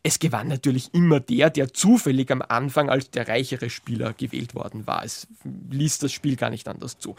[0.01, 4.87] Es gewann natürlich immer der, der zufällig am Anfang als der reichere Spieler gewählt worden
[4.87, 5.03] war.
[5.03, 5.27] Es
[5.71, 7.15] ließ das Spiel gar nicht anders zu.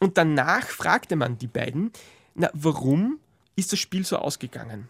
[0.00, 1.92] Und danach fragte man die beiden,
[2.34, 3.20] na, warum
[3.54, 4.88] ist das Spiel so ausgegangen?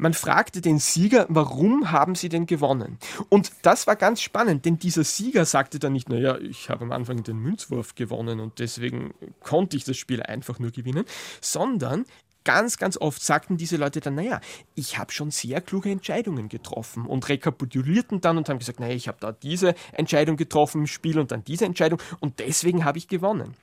[0.00, 2.96] Man fragte den Sieger, warum haben sie denn gewonnen?
[3.28, 6.92] Und das war ganz spannend, denn dieser Sieger sagte dann nicht, naja, ich habe am
[6.92, 11.04] Anfang den Münzwurf gewonnen und deswegen konnte ich das Spiel einfach nur gewinnen,
[11.42, 12.06] sondern
[12.44, 14.40] ganz, ganz oft sagten diese Leute dann, naja,
[14.74, 19.06] ich habe schon sehr kluge Entscheidungen getroffen und rekapitulierten dann und haben gesagt, naja, ich
[19.06, 23.06] habe da diese Entscheidung getroffen im Spiel und dann diese Entscheidung und deswegen habe ich
[23.06, 23.54] gewonnen.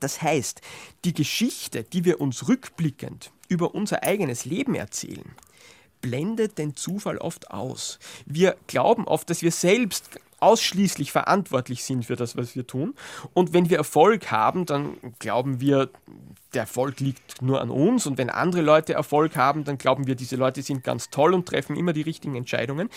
[0.00, 0.60] Das heißt,
[1.06, 5.34] die Geschichte, die wir uns rückblickend über unser eigenes Leben erzählen,
[6.02, 7.98] blendet den Zufall oft aus.
[8.26, 12.94] Wir glauben oft, dass wir selbst ausschließlich verantwortlich sind für das, was wir tun.
[13.32, 15.88] Und wenn wir Erfolg haben, dann glauben wir,
[16.54, 18.06] der Erfolg liegt nur an uns.
[18.06, 21.46] Und wenn andere Leute Erfolg haben, dann glauben wir, diese Leute sind ganz toll und
[21.46, 22.90] treffen immer die richtigen Entscheidungen.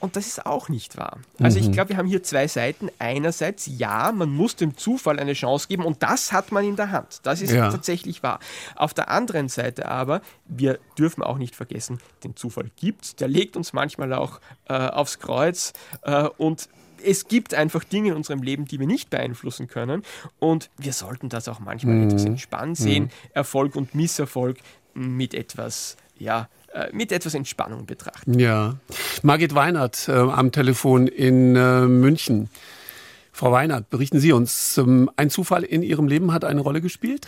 [0.00, 1.18] Und das ist auch nicht wahr.
[1.40, 1.72] Also ich mhm.
[1.72, 2.90] glaube, wir haben hier zwei Seiten.
[2.98, 6.90] Einerseits, ja, man muss dem Zufall eine Chance geben und das hat man in der
[6.90, 7.20] Hand.
[7.24, 7.70] Das ist ja.
[7.70, 8.40] tatsächlich wahr.
[8.76, 13.56] Auf der anderen Seite aber, wir dürfen auch nicht vergessen, den Zufall gibt Der legt
[13.56, 15.72] uns manchmal auch äh, aufs Kreuz
[16.02, 16.68] äh, und
[17.04, 20.02] es gibt einfach Dinge in unserem Leben, die wir nicht beeinflussen können.
[20.38, 22.08] Und wir sollten das auch manchmal mhm.
[22.08, 23.04] etwas entspannt sehen.
[23.04, 23.10] Mhm.
[23.34, 24.58] Erfolg und Misserfolg
[24.94, 28.38] mit etwas, ja, äh, mit etwas Entspannung betrachten.
[28.38, 28.76] Ja.
[29.22, 32.48] Margit Weinert äh, am Telefon in äh, München.
[33.32, 37.26] Frau Weinert, berichten Sie uns, ähm, ein Zufall in Ihrem Leben hat eine Rolle gespielt?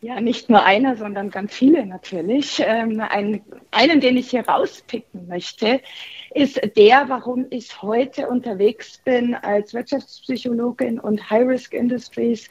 [0.00, 2.62] Ja, nicht nur einer, sondern ganz viele natürlich.
[2.64, 3.42] Ähm, ein,
[3.72, 5.80] einen, den ich hier rauspicken möchte,
[6.34, 12.48] ist der, warum ich heute unterwegs bin als Wirtschaftspsychologin und High-Risk Industries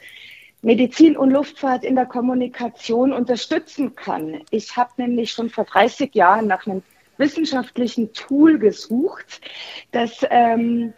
[0.60, 4.42] Medizin und Luftfahrt in der Kommunikation unterstützen kann.
[4.50, 6.82] Ich habe nämlich schon vor 30 Jahren nach einem
[7.16, 9.40] wissenschaftlichen Tool gesucht,
[9.92, 10.92] das ähm,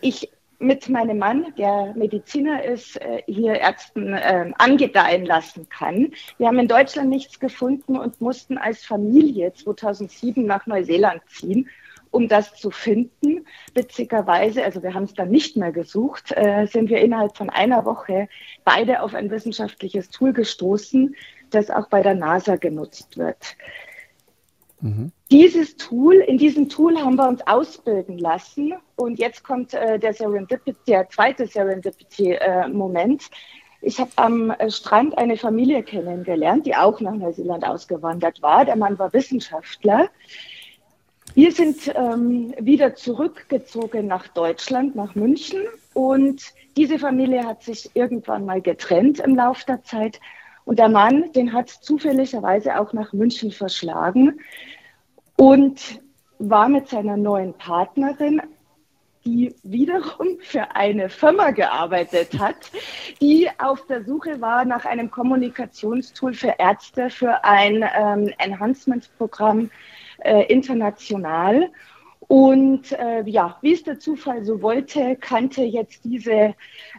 [0.00, 6.12] ich mit meinem Mann, der Mediziner ist, äh, hier Ärzten äh, angedeihen lassen kann.
[6.38, 11.68] Wir haben in Deutschland nichts gefunden und mussten als Familie 2007 nach Neuseeland ziehen,
[12.10, 13.46] um das zu finden.
[13.74, 17.84] Witzigerweise, also wir haben es dann nicht mehr gesucht, äh, sind wir innerhalb von einer
[17.84, 18.28] Woche
[18.64, 21.16] beide auf ein wissenschaftliches Tool gestoßen,
[21.50, 23.56] das auch bei der NASA genutzt wird.
[24.84, 25.12] Mhm.
[25.30, 30.12] Dieses Tool, in diesem Tool haben wir uns ausbilden lassen und jetzt kommt äh, der
[30.12, 33.22] Serendipity, der zweite Serendipity-Moment.
[33.22, 38.66] Äh, ich habe am Strand eine Familie kennengelernt, die auch nach Neuseeland ausgewandert war.
[38.66, 40.10] Der Mann war Wissenschaftler.
[41.34, 45.62] Wir sind ähm, wieder zurückgezogen nach Deutschland, nach München.
[45.94, 46.42] Und
[46.76, 50.20] diese Familie hat sich irgendwann mal getrennt im Laufe der Zeit.
[50.64, 54.40] Und der Mann, den hat zufälligerweise auch nach München verschlagen
[55.36, 56.00] und
[56.38, 58.40] war mit seiner neuen Partnerin
[59.24, 62.70] die wiederum für eine Firma gearbeitet hat,
[63.20, 69.70] die auf der Suche war nach einem Kommunikationstool für Ärzte für ein ähm, Enhancement-Programm
[70.18, 71.70] äh, international.
[72.28, 76.54] Und äh, ja, wie es der Zufall so wollte, kannte jetzt diese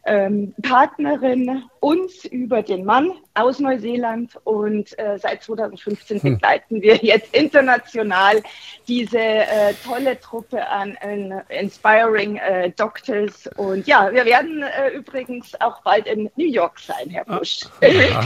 [0.06, 6.34] ähm, Partnerin uns über den Mann aus Neuseeland und äh, seit 2015 hm.
[6.34, 8.42] begleiten wir jetzt international
[8.88, 10.98] diese äh, tolle Truppe an
[11.50, 13.48] Inspiring äh, Doctors.
[13.58, 17.38] Und ja, wir werden äh, übrigens auch bald in New York sein, Herr ah.
[17.38, 17.62] Busch.
[18.16, 18.24] Ah,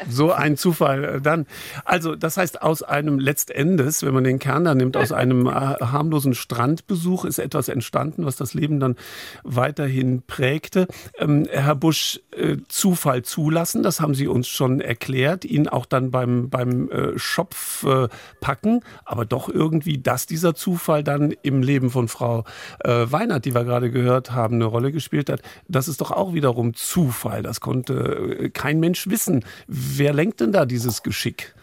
[0.08, 1.46] so ein Zufall äh, dann.
[1.84, 6.21] Also, das heißt, aus einem letztendes, wenn man den Kern da nimmt, aus einem harmlosen
[6.22, 8.96] kostenlosen Strandbesuch ist etwas entstanden, was das Leben dann
[9.42, 10.86] weiterhin prägte.
[11.18, 16.10] Ähm, Herr Busch, äh, Zufall zulassen, das haben Sie uns schon erklärt, ihn auch dann
[16.10, 18.08] beim, beim äh, Schopf äh,
[18.40, 22.44] packen, aber doch irgendwie, dass dieser Zufall dann im Leben von Frau
[22.80, 26.34] äh, Weinert, die wir gerade gehört haben, eine Rolle gespielt hat, das ist doch auch
[26.34, 27.42] wiederum Zufall.
[27.42, 29.44] Das konnte äh, kein Mensch wissen.
[29.66, 31.54] Wer lenkt denn da dieses Geschick?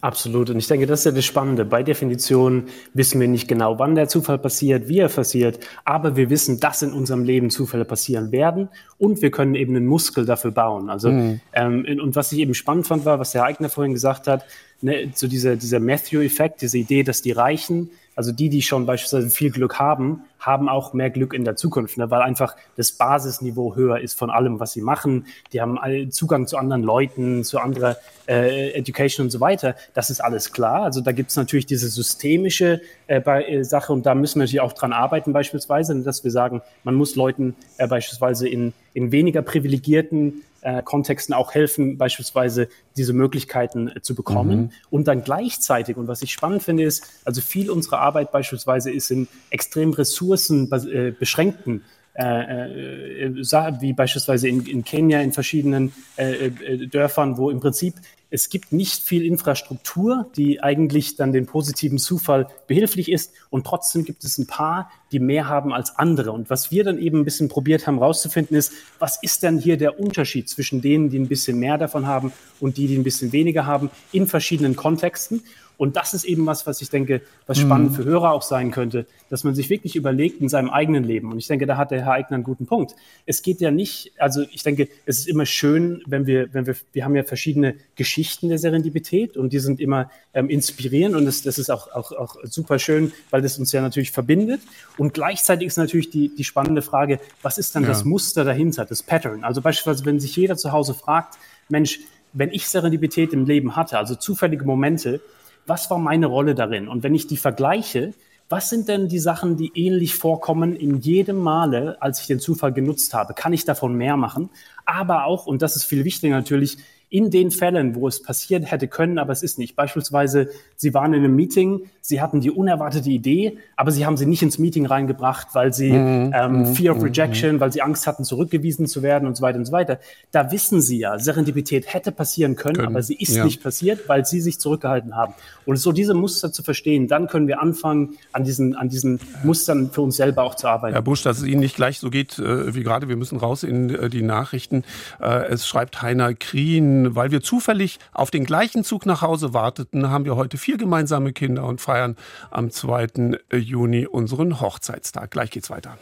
[0.00, 0.48] Absolut.
[0.50, 1.64] Und ich denke, das ist ja das Spannende.
[1.64, 6.30] Bei Definition wissen wir nicht genau, wann der Zufall passiert, wie er passiert, aber wir
[6.30, 8.68] wissen, dass in unserem Leben Zufälle passieren werden
[8.98, 10.88] und wir können eben einen Muskel dafür bauen.
[10.88, 11.40] Also, mhm.
[11.52, 14.44] ähm, und was ich eben spannend fand, war, was der Eigner vorhin gesagt hat,
[14.82, 19.30] ne, so dieser, dieser Matthew-Effekt, diese Idee, dass die Reichen also die, die schon beispielsweise
[19.30, 22.10] viel Glück haben, haben auch mehr Glück in der Zukunft, ne?
[22.10, 25.26] weil einfach das Basisniveau höher ist von allem, was sie machen.
[25.52, 25.78] Die haben
[26.10, 27.96] Zugang zu anderen Leuten, zu anderer
[28.26, 29.76] äh, Education und so weiter.
[29.94, 30.82] Das ist alles klar.
[30.82, 34.62] Also da gibt es natürlich diese systemische äh, äh, Sache und da müssen wir natürlich
[34.62, 39.42] auch dran arbeiten beispielsweise, dass wir sagen, man muss Leuten äh, beispielsweise in, in weniger
[39.42, 44.58] privilegierten äh, Kontexten auch helfen, beispielsweise diese Möglichkeiten äh, zu bekommen.
[44.58, 44.70] Mhm.
[44.90, 49.10] Und dann gleichzeitig, und was ich spannend finde, ist, also viel unserer Arbeit beispielsweise ist
[49.10, 56.86] in extrem ressourcenbeschränkten äh, äh, äh wie beispielsweise in, in Kenia in verschiedenen äh, äh,
[56.86, 57.94] Dörfern, wo im Prinzip
[58.30, 63.32] es gibt nicht viel Infrastruktur, die eigentlich dann den positiven Zufall behilflich ist.
[63.48, 66.32] Und trotzdem gibt es ein paar, die mehr haben als andere.
[66.32, 69.78] Und was wir dann eben ein bisschen probiert haben herauszufinden, ist, was ist denn hier
[69.78, 73.32] der Unterschied zwischen denen, die ein bisschen mehr davon haben und die, die ein bisschen
[73.32, 75.42] weniger haben, in verschiedenen Kontexten.
[75.78, 77.94] Und das ist eben was, was ich denke, was spannend mhm.
[77.94, 81.30] für Hörer auch sein könnte, dass man sich wirklich überlegt in seinem eigenen Leben.
[81.30, 82.96] Und ich denke, da hat der Herr Eigner einen guten Punkt.
[83.26, 86.74] Es geht ja nicht, also ich denke, es ist immer schön, wenn wir, wenn wir,
[86.92, 91.42] wir haben ja verschiedene Geschichten der Serendipität und die sind immer ähm, inspirierend und das,
[91.42, 94.60] das ist auch, auch, auch super schön, weil das uns ja natürlich verbindet.
[94.96, 97.90] Und gleichzeitig ist natürlich die, die spannende Frage, was ist dann ja.
[97.90, 99.44] das Muster dahinter, das Pattern?
[99.44, 102.00] Also beispielsweise, wenn sich jeder zu Hause fragt, Mensch,
[102.32, 105.20] wenn ich Serendipität im Leben hatte, also zufällige Momente,
[105.68, 106.88] was war meine Rolle darin?
[106.88, 108.14] Und wenn ich die vergleiche,
[108.48, 112.72] was sind denn die Sachen, die ähnlich vorkommen in jedem Male, als ich den Zufall
[112.72, 113.34] genutzt habe?
[113.34, 114.48] Kann ich davon mehr machen?
[114.86, 116.78] Aber auch, und das ist viel wichtiger natürlich,
[117.10, 119.76] in den Fällen, wo es passieren hätte können, aber es ist nicht.
[119.76, 124.26] Beispielsweise, Sie waren in einem Meeting, Sie hatten die unerwartete Idee, aber Sie haben sie
[124.26, 126.32] nicht ins Meeting reingebracht, weil Sie mhm.
[126.34, 126.74] ähm, mhm.
[126.74, 127.08] Fear of mhm.
[127.08, 127.60] Rejection, mhm.
[127.60, 129.98] weil Sie Angst hatten, zurückgewiesen zu werden und so weiter und so weiter.
[130.32, 132.88] Da wissen Sie ja, Serendipität hätte passieren können, können.
[132.88, 133.44] aber sie ist ja.
[133.44, 135.34] nicht passiert, weil Sie sich zurückgehalten haben.
[135.64, 139.90] Und so diese Muster zu verstehen, dann können wir anfangen, an diesen, an diesen Mustern
[139.90, 140.94] für uns selber auch zu arbeiten.
[140.94, 143.62] Herr Busch, dass es Ihnen nicht gleich so geht äh, wie gerade, wir müssen raus
[143.62, 144.84] in äh, die Nachrichten.
[145.20, 150.10] Äh, es schreibt Heiner Krien, weil wir zufällig auf den gleichen Zug nach Hause warteten,
[150.10, 152.16] haben wir heute vier gemeinsame Kinder und feiern
[152.50, 153.38] am 2.
[153.52, 155.30] Juni unseren Hochzeitstag.
[155.30, 155.98] Gleich geht's weiter.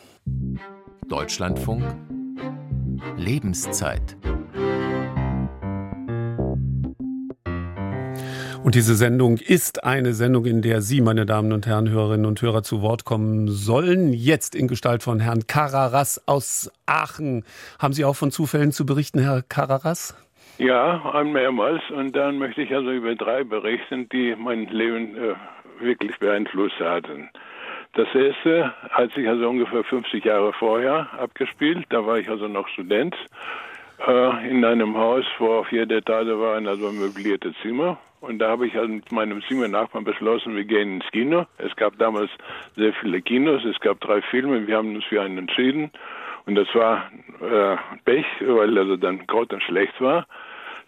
[1.09, 1.85] Deutschlandfunk
[3.17, 4.17] Lebenszeit
[8.67, 12.43] Und diese Sendung ist eine Sendung, in der Sie, meine Damen und Herren, Hörerinnen und
[12.43, 14.13] Hörer, zu Wort kommen sollen.
[14.13, 17.45] Jetzt in Gestalt von Herrn Kararas aus Aachen.
[17.79, 20.17] Haben Sie auch von Zufällen zu berichten, Herr Kararas?
[20.59, 21.83] Ja, mehrmals.
[21.91, 25.35] Und dann möchte ich also über drei berichten, die mein Leben äh,
[25.81, 27.29] wirklich beeinflusst hatten.
[27.95, 31.87] Das erste hat sich also ungefähr 50 Jahre vorher abgespielt.
[31.89, 33.17] Da war ich also noch Student
[34.07, 37.99] äh, in einem Haus, wo auf jeder Etage waren also möblierte Zimmer.
[38.21, 41.47] Und da habe ich also mit meinem Zimmernachbarn beschlossen, wir gehen ins Kino.
[41.59, 42.31] Es gab damals
[42.75, 45.91] sehr viele Kinos, es gab drei Filme, wir haben uns für einen entschieden.
[46.47, 50.27] Und das war äh, Pech, weil also dann Gott schlecht war.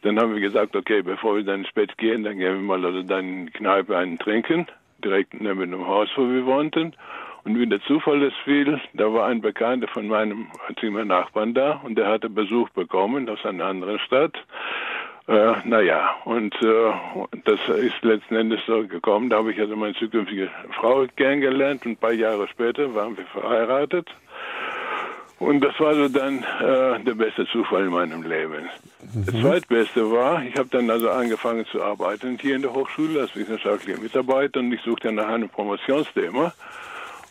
[0.02, 2.84] Dann haben wir gesagt, okay, bevor wir dann ins Bett gehen, dann gehen wir mal
[2.84, 4.68] also dann in die Kneipe einen trinken,
[5.04, 6.94] direkt neben dem Haus, wo wir wohnten.
[7.44, 10.48] Und wie der Zufall es fiel, da war ein Bekannter von meinem
[10.78, 14.36] Zimmernachbarn da und der hatte Besuch bekommen aus einer anderen Stadt.
[15.26, 16.92] Äh, naja, und äh,
[17.44, 19.30] das ist letzten Endes so gekommen.
[19.30, 23.24] Da habe ich also meine zukünftige Frau kennengelernt und ein paar Jahre später waren wir
[23.26, 24.08] verheiratet.
[25.38, 28.68] Und das war so dann äh, der beste Zufall in meinem Leben.
[29.14, 29.26] Mhm.
[29.26, 33.36] Das zweitbeste war, ich habe dann also angefangen zu arbeiten hier in der Hochschule als
[33.36, 36.52] wissenschaftlicher Mitarbeiter und ich suchte nach einem Promotionsthema.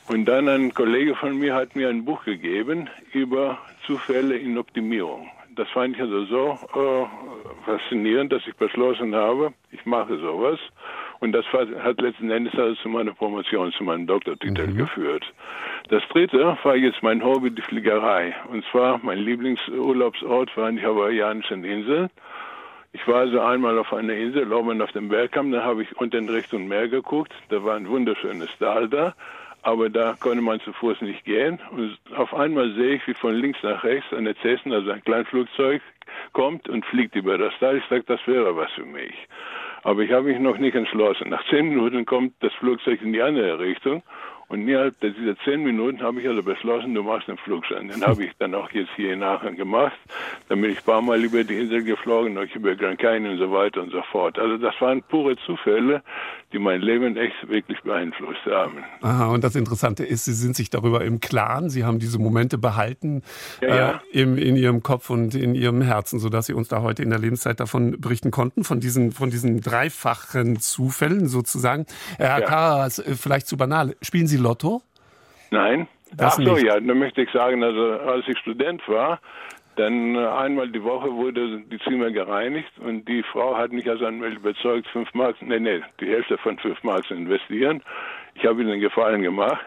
[0.07, 5.29] Und dann ein Kollege von mir hat mir ein Buch gegeben über Zufälle in Optimierung.
[5.57, 7.05] Das fand ich also so äh,
[7.65, 10.59] faszinierend, dass ich beschlossen habe, ich mache sowas.
[11.19, 14.77] Und das hat letzten Endes also zu meiner Promotion, zu meinem Doktortitel mhm.
[14.77, 15.23] geführt.
[15.89, 18.35] Das dritte war jetzt mein Hobby, die Fliegerei.
[18.51, 22.09] Und zwar mein Lieblingsurlaubsort waren die hawaiianischen Inseln.
[22.93, 26.29] Ich war also einmal auf einer Insel, oben auf dem Bergkamm, da habe ich unten
[26.29, 27.33] Richtung Meer geguckt.
[27.49, 29.15] Da war ein wunderschönes Tal da,
[29.68, 31.59] aber da konnte man zu Fuß nicht gehen.
[31.72, 35.82] Und auf einmal sehe ich, wie von links nach rechts eine Cessna, also ein Kleinflugzeug,
[36.32, 37.76] kommt und fliegt über das Tal.
[37.76, 39.13] Ich sage, das wäre was für mich.
[39.84, 41.30] Aber ich habe mich noch nicht entschlossen.
[41.30, 44.03] Nach zehn Minuten kommt das Flugzeug in die andere Richtung
[44.49, 47.89] und innerhalb dieser zehn Minuten habe ich also beschlossen, du machst einen Flugschein.
[47.89, 49.97] Den habe ich dann auch jetzt hier in Aachen gemacht.
[50.47, 53.39] Dann bin ich ein paar Mal über die Insel geflogen, noch über Grand Canyon und
[53.39, 54.39] so weiter und so fort.
[54.39, 56.01] Also das waren pure Zufälle,
[56.53, 58.85] die mein Leben echt wirklich beeinflusst haben.
[59.01, 61.69] Aha, und das Interessante ist, Sie sind sich darüber im Klaren.
[61.69, 63.23] Sie haben diese Momente behalten
[63.61, 64.01] ja, ja.
[64.13, 67.09] Äh, im, in Ihrem Kopf und in Ihrem Herzen, sodass Sie uns da heute in
[67.09, 71.85] der Lebenszeit davon berichten konnten, von diesen, von diesen dreifachen Zufällen sozusagen.
[72.17, 72.45] Herr ja.
[72.45, 73.97] Karas, äh, vielleicht zu banal.
[74.01, 74.81] Spielen Sie Lotto?
[75.51, 75.88] Nein.
[76.13, 76.65] Das Ach so, nicht.
[76.65, 79.19] ja, dann möchte ich sagen, also als ich Student war,
[79.75, 84.05] dann äh, einmal die Woche wurde die Zimmer gereinigt und die Frau hat mich also
[84.05, 87.83] einmal überzeugt, fünf Mark, nee, nee, die Hälfte von fünf Mark zu investieren.
[88.35, 89.65] Ich habe ihnen einen Gefallen gemacht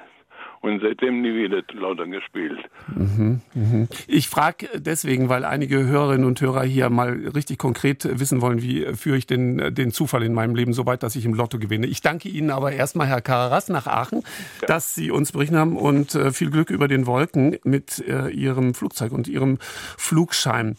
[0.63, 2.59] und seitdem nie wieder lauter gespielt.
[2.95, 3.89] Mhm, mhm.
[4.07, 8.85] Ich frage deswegen, weil einige Hörerinnen und Hörer hier mal richtig konkret wissen wollen, wie
[8.95, 11.87] führe ich den, den Zufall in meinem Leben so weit, dass ich im Lotto gewinne.
[11.87, 14.23] Ich danke Ihnen aber erstmal, Herr Kararas, nach Aachen,
[14.61, 14.67] ja.
[14.67, 18.75] dass Sie uns berichten haben und äh, viel Glück über den Wolken mit äh, Ihrem
[18.75, 19.59] Flugzeug und Ihrem
[19.97, 20.77] Flugschein.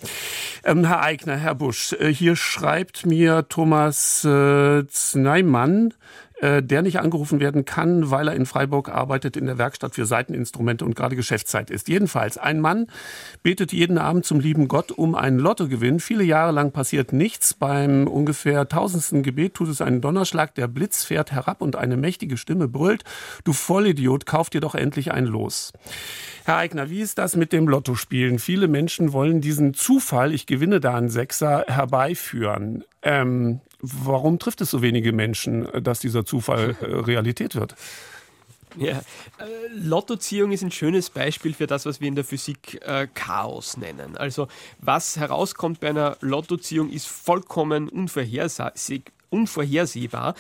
[0.64, 7.00] Ähm, Herr Eigner, Herr Busch, äh, hier schreibt mir Thomas äh, Zneimann, äh, der nicht
[7.00, 11.16] angerufen werden kann, weil er in Freiburg arbeitet in der Werkstatt für Seiteninstrumente und gerade
[11.16, 11.88] Geschäftszeit ist.
[11.88, 12.88] Jedenfalls, ein Mann
[13.44, 16.00] betet jeden Abend zum lieben Gott um einen Lottogewinn.
[16.00, 17.54] Viele Jahre lang passiert nichts.
[17.54, 20.56] Beim ungefähr tausendsten Gebet tut es einen Donnerschlag.
[20.56, 23.04] Der Blitz fährt herab und eine mächtige Stimme brüllt,
[23.44, 25.74] du Vollidiot, kauf dir doch endlich ein Los.
[26.46, 28.40] Herr Eigner, wie ist das mit dem Lottospielen?
[28.40, 32.84] Viele Menschen wollen diesen Zufall, ich gewinne da einen Sechser, herbeiführen.
[33.04, 37.76] Ähm, warum trifft es so wenige Menschen, dass dieser Zufall äh, Realität wird?
[38.78, 39.04] Ja, äh,
[39.74, 44.16] Lottoziehung ist ein schönes Beispiel für das, was wir in der Physik äh, Chaos nennen.
[44.16, 44.48] Also
[44.80, 50.36] was herauskommt bei einer Lottoziehung ist vollkommen unvorhersehbar,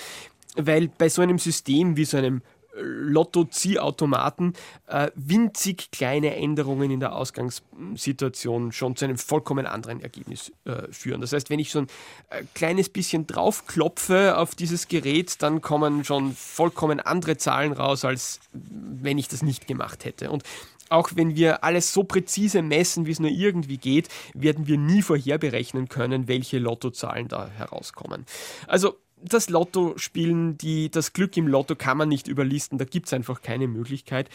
[0.56, 2.42] weil bei so einem System wie so einem
[2.76, 4.53] Lotto-Ziehautomaten
[4.88, 11.22] äh, winzig kleine Änderungen in der Ausgangssituation schon zu einem vollkommen anderen Ergebnis äh, führen.
[11.22, 11.88] Das heißt, wenn ich so ein
[12.30, 18.39] äh, kleines bisschen draufklopfe auf dieses Gerät, dann kommen schon vollkommen andere Zahlen raus, als
[18.53, 20.32] wenn ich das nicht gemacht hätte.
[20.32, 20.43] Und
[20.89, 25.01] auch wenn wir alles so präzise messen, wie es nur irgendwie geht, werden wir nie
[25.01, 28.26] vorherberechnen können, welche Lottozahlen da herauskommen.
[28.67, 33.07] Also das Lotto spielen, die, das Glück im Lotto kann man nicht überlisten, da gibt
[33.07, 34.30] es einfach keine Möglichkeit.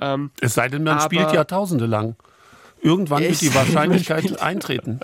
[0.00, 2.16] Ähm, es sei denn, man spielt Jahrtausende lang.
[2.80, 5.00] Irgendwann wird die Wahrscheinlichkeit eintreten.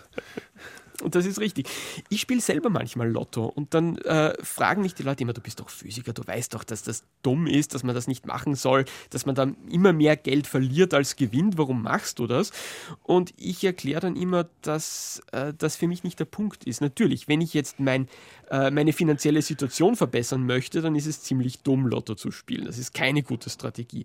[1.03, 1.69] Und das ist richtig.
[2.09, 5.61] Ich spiele selber manchmal Lotto und dann äh, fragen mich die Leute immer, du bist
[5.61, 8.85] doch Physiker, du weißt doch, dass das dumm ist, dass man das nicht machen soll,
[9.11, 11.57] dass man dann immer mehr Geld verliert als gewinnt.
[11.57, 12.51] Warum machst du das?
[13.03, 16.81] Und ich erkläre dann immer, dass äh, das für mich nicht der Punkt ist.
[16.81, 18.09] Natürlich, wenn ich jetzt mein,
[18.51, 22.65] äh, meine finanzielle Situation verbessern möchte, dann ist es ziemlich dumm, Lotto zu spielen.
[22.65, 24.05] Das ist keine gute Strategie.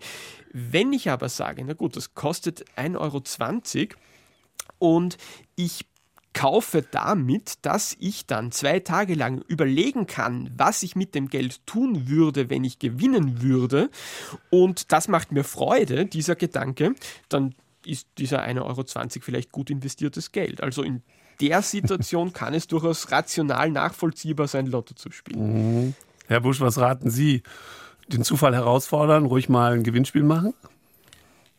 [0.51, 3.23] Wenn ich aber sage, na gut, das kostet 1,20 Euro
[4.79, 5.17] und
[5.55, 5.85] ich
[6.33, 11.65] kaufe damit, dass ich dann zwei Tage lang überlegen kann, was ich mit dem Geld
[11.65, 13.89] tun würde, wenn ich gewinnen würde.
[14.49, 16.95] Und das macht mir Freude, dieser Gedanke.
[17.29, 17.55] Dann
[17.85, 18.83] ist dieser 1,20 Euro
[19.21, 20.61] vielleicht gut investiertes Geld.
[20.61, 21.03] Also in
[21.41, 25.85] der Situation kann es durchaus rational nachvollziehbar sein, Lotto zu spielen.
[25.85, 25.93] Mhm.
[26.27, 27.43] Herr Busch, was raten Sie?
[28.07, 30.53] Den Zufall herausfordern, ruhig mal ein Gewinnspiel machen?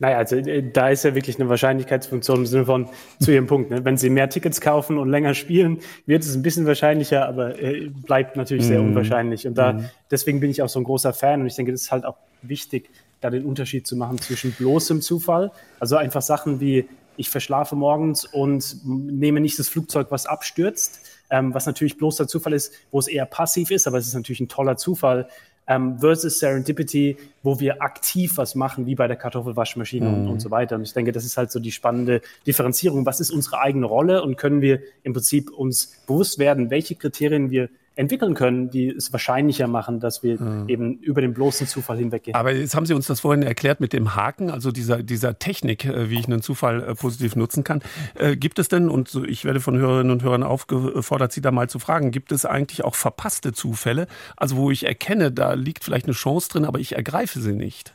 [0.05, 2.91] Naja, also äh, da ist ja wirklich eine Wahrscheinlichkeitsfunktion im Sinne von
[3.21, 3.71] zu Ihrem Punkt.
[3.71, 3.87] Ne?
[3.87, 7.89] Wenn Sie mehr Tickets kaufen und länger spielen, wird es ein bisschen wahrscheinlicher, aber äh,
[7.89, 8.89] bleibt natürlich sehr mm.
[8.89, 9.47] unwahrscheinlich.
[9.47, 9.89] Und da mm.
[10.11, 12.19] deswegen bin ich auch so ein großer Fan und ich denke, das ist halt auch
[12.43, 12.91] wichtig,
[13.23, 16.87] da den Unterschied zu machen zwischen bloßem Zufall, also einfach Sachen wie
[17.17, 21.01] ich verschlafe morgens und nehme nicht das Flugzeug, was abstürzt,
[21.31, 24.41] ähm, was natürlich bloßer Zufall ist, wo es eher passiv ist, aber es ist natürlich
[24.41, 25.29] ein toller Zufall
[25.67, 30.15] ähm, versus Serendipity, wo wir aktiv was machen, wie bei der Kartoffelwaschmaschine mhm.
[30.15, 30.77] und, und so weiter.
[30.77, 33.07] Und ich denke, das ist halt so die spannende Differenzierung.
[33.07, 37.51] Was ist unsere eigene Rolle und können wir im Prinzip uns bewusst werden, welche Kriterien
[37.51, 40.69] wir entwickeln können, die es wahrscheinlicher machen, dass wir mhm.
[40.69, 42.35] eben über den bloßen Zufall hinweggehen.
[42.35, 45.85] Aber jetzt haben Sie uns das vorhin erklärt mit dem Haken, also dieser, dieser Technik,
[45.85, 47.83] äh, wie ich einen Zufall äh, positiv nutzen kann.
[48.15, 51.69] Äh, gibt es denn, und ich werde von Hörerinnen und Hörern aufgefordert, Sie da mal
[51.69, 56.07] zu fragen, gibt es eigentlich auch verpasste Zufälle, also wo ich erkenne, da liegt vielleicht
[56.07, 57.95] eine Chance drin, aber ich ergreife sie nicht?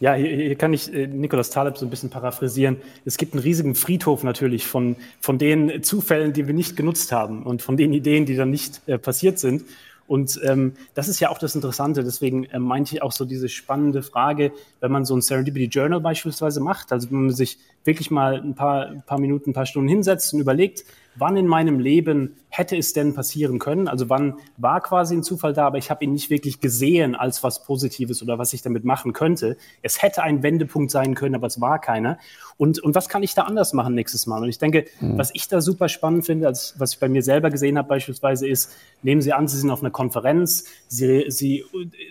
[0.00, 2.76] Ja, hier, hier kann ich äh, Nikolaus Taleb so ein bisschen paraphrasieren.
[3.04, 7.42] Es gibt einen riesigen Friedhof natürlich von, von den Zufällen, die wir nicht genutzt haben
[7.42, 9.64] und von den Ideen, die dann nicht äh, passiert sind.
[10.06, 12.02] Und ähm, das ist ja auch das Interessante.
[12.02, 16.00] Deswegen äh, meinte ich auch so diese spannende Frage, wenn man so ein Serendipity Journal
[16.00, 19.66] beispielsweise macht, also wenn man sich wirklich mal ein paar, ein paar Minuten, ein paar
[19.66, 20.84] Stunden hinsetzt und überlegt,
[21.18, 23.88] wann in meinem Leben hätte es denn passieren können?
[23.88, 27.42] Also wann war quasi ein Zufall da, aber ich habe ihn nicht wirklich gesehen als
[27.44, 29.56] was Positives oder was ich damit machen könnte.
[29.82, 32.18] Es hätte ein Wendepunkt sein können, aber es war keiner.
[32.56, 34.42] Und, und was kann ich da anders machen nächstes Mal?
[34.42, 35.16] Und ich denke, mhm.
[35.16, 38.48] was ich da super spannend finde, als was ich bei mir selber gesehen habe beispielsweise
[38.48, 41.64] ist, nehmen Sie an, Sie sind auf einer Konferenz, Sie, Sie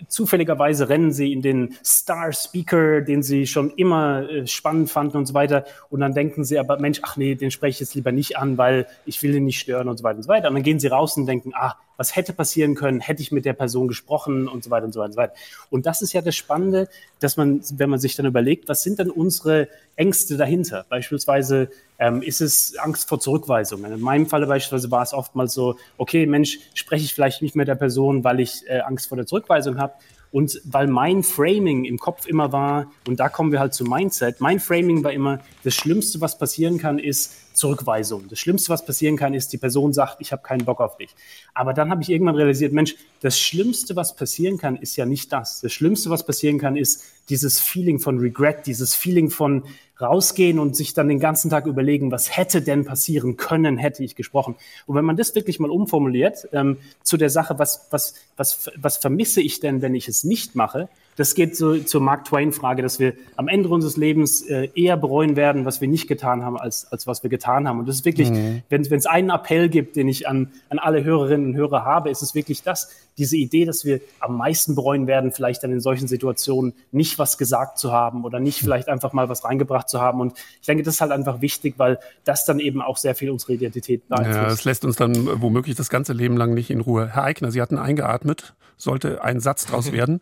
[0.08, 5.26] zufälligerweise rennen Sie in den Star Speaker, den Sie schon immer äh, spannend fanden und
[5.26, 5.64] so weiter.
[5.90, 8.56] Und dann denken Sie aber, Mensch, ach nee, den spreche ich jetzt lieber nicht an,
[8.56, 10.48] weil ich will ihn nicht stören und so weiter und so weiter.
[10.48, 13.44] Und dann gehen sie raus und denken, ah, was hätte passieren können, hätte ich mit
[13.44, 15.34] der Person gesprochen und so weiter und so weiter und so weiter.
[15.68, 16.88] Und das ist ja das Spannende,
[17.18, 20.86] dass man, wenn man sich dann überlegt, was sind denn unsere Ängste dahinter?
[20.88, 23.84] Beispielsweise ähm, ist es Angst vor Zurückweisung.
[23.84, 27.66] In meinem Falle beispielsweise war es oftmals so, okay, Mensch, spreche ich vielleicht nicht mit
[27.66, 29.94] der Person, weil ich äh, Angst vor der Zurückweisung habe.
[30.30, 34.40] Und weil mein Framing im Kopf immer war, und da kommen wir halt zu Mindset,
[34.40, 38.28] mein Framing war immer, das Schlimmste, was passieren kann, ist, Zurückweisung.
[38.28, 41.10] Das Schlimmste, was passieren kann, ist, die Person sagt, ich habe keinen Bock auf dich.
[41.54, 45.32] Aber dann habe ich irgendwann realisiert, Mensch, das Schlimmste, was passieren kann, ist ja nicht
[45.32, 45.60] das.
[45.60, 49.64] Das Schlimmste, was passieren kann, ist dieses Feeling von Regret, dieses Feeling von
[50.00, 54.14] rausgehen und sich dann den ganzen Tag überlegen, was hätte denn passieren können, hätte ich
[54.14, 54.54] gesprochen.
[54.86, 58.96] Und wenn man das wirklich mal umformuliert ähm, zu der Sache, was, was, was, was
[58.98, 60.88] vermisse ich denn, wenn ich es nicht mache,
[61.18, 65.34] das geht so zur Mark Twain-Frage, dass wir am Ende unseres Lebens äh, eher bereuen
[65.34, 67.80] werden, was wir nicht getan haben, als, als was wir getan haben.
[67.80, 68.62] Und das ist wirklich, mhm.
[68.68, 72.22] wenn es einen Appell gibt, den ich an, an alle Hörerinnen und Hörer habe, ist
[72.22, 76.06] es wirklich das, diese Idee, dass wir am meisten bereuen werden, vielleicht dann in solchen
[76.06, 80.20] Situationen nicht was gesagt zu haben oder nicht vielleicht einfach mal was reingebracht zu haben.
[80.20, 83.30] Und ich denke, das ist halt einfach wichtig, weil das dann eben auch sehr viel
[83.30, 84.36] unsere Identität beeinflusst.
[84.36, 87.08] Ja, das lässt uns dann womöglich das ganze Leben lang nicht in Ruhe.
[87.12, 88.54] Herr Eigner, Sie hatten eingeatmet.
[88.76, 90.20] Sollte ein Satz draus werden?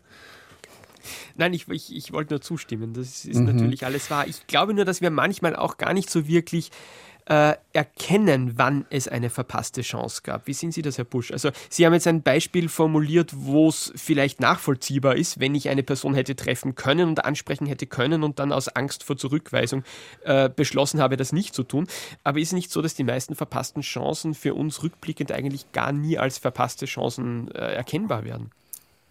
[1.37, 2.93] Nein, ich, ich, ich wollte nur zustimmen.
[2.93, 3.47] Das ist mhm.
[3.47, 4.27] natürlich alles wahr.
[4.27, 6.71] Ich glaube nur, dass wir manchmal auch gar nicht so wirklich
[7.27, 10.47] äh, erkennen, wann es eine verpasste Chance gab.
[10.47, 11.33] Wie sehen Sie das, Herr Busch?
[11.33, 15.83] Also Sie haben jetzt ein Beispiel formuliert, wo es vielleicht nachvollziehbar ist, wenn ich eine
[15.83, 19.83] Person hätte treffen können und ansprechen hätte können und dann aus Angst vor Zurückweisung
[20.23, 21.89] äh, beschlossen habe, das nicht zu tun.
[22.23, 25.93] Aber ist es nicht so, dass die meisten verpassten Chancen für uns rückblickend eigentlich gar
[25.93, 28.51] nie als verpasste Chancen äh, erkennbar werden?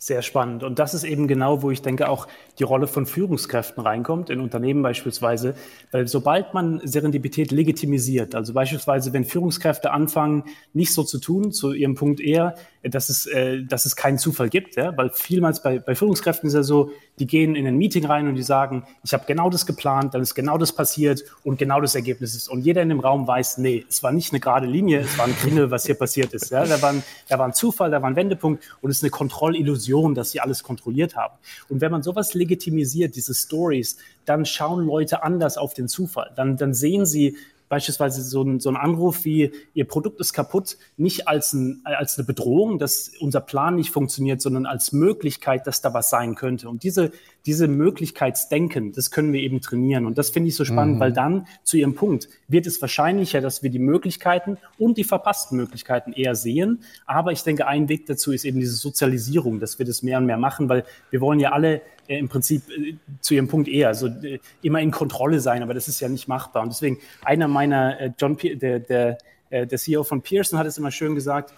[0.06, 0.62] Sehr spannend.
[0.62, 2.28] Und das ist eben genau, wo ich denke, auch
[2.60, 5.56] die Rolle von Führungskräften reinkommt, in Unternehmen beispielsweise.
[5.90, 10.44] Weil sobald man Serendipität legitimisiert, also beispielsweise, wenn Führungskräfte anfangen,
[10.74, 12.54] nicht so zu tun, zu ihrem Punkt eher,
[12.84, 14.96] dass es, äh, dass es keinen Zufall gibt, ja?
[14.96, 18.36] weil vielmals bei, bei Führungskräften ist ja so, die gehen in ein Meeting rein und
[18.36, 21.96] die sagen, ich habe genau das geplant, dann ist genau das passiert und genau das
[21.96, 22.48] Ergebnis ist.
[22.48, 25.26] Und jeder in dem Raum weiß, nee, es war nicht eine gerade Linie, es war
[25.26, 26.52] ein Kringel, was hier passiert ist.
[26.52, 26.66] Ja?
[26.66, 29.12] Da, war ein, da war ein Zufall, da war ein Wendepunkt und es ist eine
[29.12, 31.36] Kontrollillusion, dass sie alles kontrolliert haben.
[31.70, 36.32] Und wenn man sowas legitimisiert, diese Stories, dann schauen Leute anders auf den Zufall.
[36.36, 37.38] Dann, dann sehen sie,
[37.70, 42.18] beispielsweise so ein, so ein Anruf wie, Ihr Produkt ist kaputt, nicht als, ein, als
[42.18, 46.70] eine Bedrohung, dass unser Plan nicht funktioniert, sondern als Möglichkeit, dass da was sein könnte.
[46.70, 47.12] Und diese,
[47.46, 50.06] diese Möglichkeitsdenken, das können wir eben trainieren.
[50.06, 51.00] Und das finde ich so spannend, mhm.
[51.00, 55.58] weil dann zu Ihrem Punkt wird es wahrscheinlicher, dass wir die Möglichkeiten und die verpassten
[55.58, 56.82] Möglichkeiten eher sehen.
[57.06, 60.26] Aber ich denke, ein Weg dazu ist eben diese Sozialisierung, dass wir das mehr und
[60.26, 63.90] mehr machen, weil wir wollen ja alle äh, im Prinzip äh, zu ihrem Punkt eher,
[63.90, 66.64] also äh, immer in Kontrolle sein, aber das ist ja nicht machbar.
[66.64, 69.18] Und deswegen einer meiner, äh, John, P der, der,
[69.50, 71.54] äh, der CEO von Pearson hat es immer schön gesagt,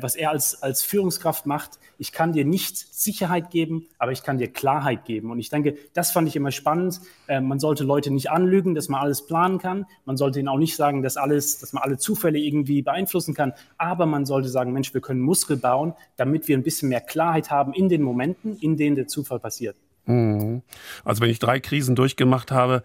[0.00, 4.38] was er als, als Führungskraft macht, ich kann dir nicht Sicherheit geben, aber ich kann
[4.38, 5.30] dir Klarheit geben.
[5.30, 7.00] Und ich denke, das fand ich immer spannend.
[7.26, 9.86] Äh, man sollte Leute nicht anlügen, dass man alles planen kann.
[10.04, 13.52] Man sollte ihnen auch nicht sagen, dass alles, dass man alle Zufälle irgendwie beeinflussen kann.
[13.78, 17.50] Aber man sollte sagen, Mensch, wir können Muskel bauen, damit wir ein bisschen mehr Klarheit
[17.50, 19.76] haben in den Momenten, in denen der Zufall passiert.
[20.10, 20.62] Mhm.
[21.04, 22.82] Also wenn ich drei Krisen durchgemacht habe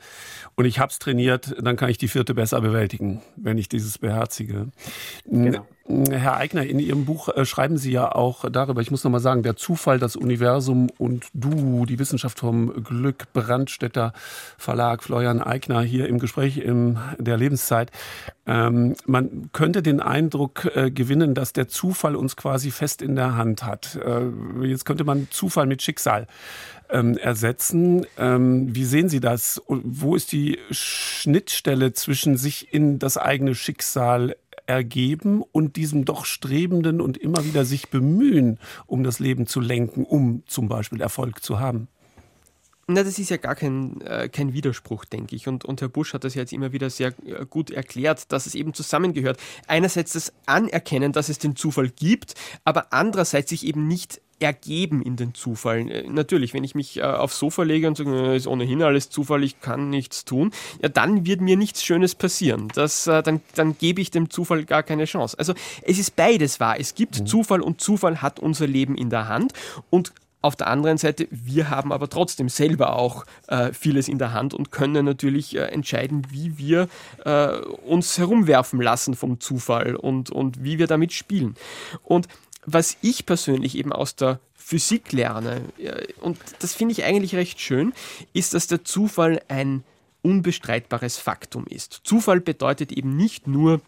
[0.56, 3.98] und ich habe es trainiert, dann kann ich die vierte besser bewältigen, wenn ich dieses
[3.98, 4.68] beherzige.
[5.26, 5.66] Genau.
[5.88, 9.44] Herr Eigner, in Ihrem Buch äh, schreiben Sie ja auch darüber, ich muss nochmal sagen,
[9.44, 14.12] der Zufall, das Universum und du, die Wissenschaft vom Glück, Brandstätter
[14.58, 17.92] Verlag, Florian Eigner hier im Gespräch in der Lebenszeit.
[18.48, 23.36] Ähm, man könnte den Eindruck äh, gewinnen, dass der Zufall uns quasi fest in der
[23.36, 23.96] Hand hat.
[24.04, 26.26] Äh, jetzt könnte man Zufall mit Schicksal
[26.90, 28.06] ähm, ersetzen.
[28.18, 29.62] Ähm, wie sehen Sie das?
[29.68, 34.36] Wo ist die Schnittstelle zwischen sich in das eigene Schicksal
[34.68, 40.04] ergeben und diesem doch strebenden und immer wieder sich bemühen, um das Leben zu lenken,
[40.04, 41.88] um zum Beispiel Erfolg zu haben?
[42.88, 45.48] Na, das ist ja gar kein, äh, kein Widerspruch, denke ich.
[45.48, 48.46] Und, und Herr Busch hat das ja jetzt immer wieder sehr äh, gut erklärt, dass
[48.46, 49.40] es eben zusammengehört.
[49.66, 55.16] Einerseits das Anerkennen, dass es den Zufall gibt, aber andererseits sich eben nicht ergeben in
[55.16, 55.90] den Zufall.
[55.90, 59.44] Äh, natürlich, wenn ich mich äh, aufs Sofa lege und sage, ist ohnehin alles Zufall,
[59.44, 62.68] ich kann nichts tun, ja, dann wird mir nichts Schönes passieren.
[62.74, 65.38] Das, äh, dann, dann gebe ich dem Zufall gar keine Chance.
[65.40, 66.80] Also es ist beides wahr.
[66.80, 67.28] Es gibt mhm.
[67.28, 69.54] Zufall und Zufall hat unser Leben in der Hand
[69.90, 70.14] und
[70.46, 74.54] auf der anderen Seite, wir haben aber trotzdem selber auch äh, vieles in der Hand
[74.54, 76.88] und können natürlich äh, entscheiden, wie wir
[77.26, 77.58] äh,
[77.88, 81.56] uns herumwerfen lassen vom Zufall und, und wie wir damit spielen.
[82.04, 82.28] Und
[82.66, 85.62] was ich persönlich eben aus der Physik lerne,
[86.22, 87.94] und das finde ich eigentlich recht schön,
[88.34, 89.84] ist, dass der Zufall ein
[90.24, 92.02] unbestreitbares Faktum ist.
[92.04, 93.80] Zufall bedeutet eben nicht nur,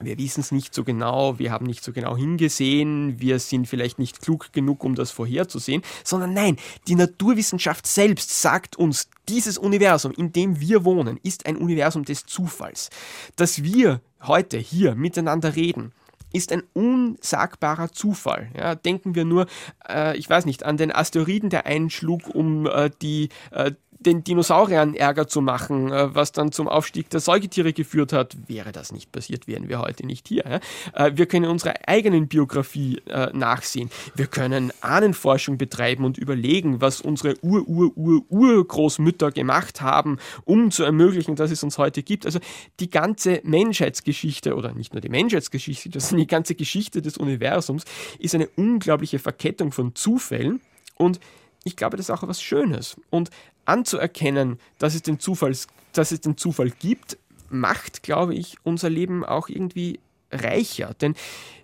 [0.00, 3.98] wir wissen es nicht so genau, wir haben nicht so genau hingesehen, wir sind vielleicht
[3.98, 6.56] nicht klug genug, um das vorherzusehen, sondern nein,
[6.88, 12.26] die Naturwissenschaft selbst sagt uns, dieses Universum, in dem wir wohnen, ist ein Universum des
[12.26, 12.90] Zufalls.
[13.36, 15.92] Dass wir heute hier miteinander reden,
[16.32, 18.48] ist ein unsagbarer Zufall.
[18.56, 19.46] Ja, denken wir nur,
[19.88, 23.72] äh, ich weiß nicht, an den Asteroiden, der einschlug, um äh, die äh,
[24.02, 28.36] den Dinosauriern Ärger zu machen, äh, was dann zum Aufstieg der Säugetiere geführt hat.
[28.48, 30.60] Wäre das nicht passiert, wären wir heute nicht hier.
[30.94, 33.90] Äh, wir können unsere eigenen Biografie äh, nachsehen.
[34.14, 41.50] Wir können Ahnenforschung betreiben und überlegen, was unsere Ur-Ur-Ur-Urgroßmütter gemacht haben, um zu ermöglichen, dass
[41.50, 42.26] es uns heute gibt.
[42.26, 42.40] Also
[42.80, 47.84] die ganze Menschheitsgeschichte oder nicht nur die Menschheitsgeschichte, sondern die ganze Geschichte des Universums
[48.18, 50.60] ist eine unglaubliche Verkettung von Zufällen
[50.96, 51.20] und
[51.64, 52.96] ich glaube, das ist auch etwas Schönes.
[53.10, 53.30] Und
[53.64, 57.18] anzuerkennen, dass es den, Zufalls, dass es den Zufall gibt,
[57.50, 60.00] macht, glaube ich, unser Leben auch irgendwie
[60.32, 60.94] reicher.
[61.00, 61.14] Denn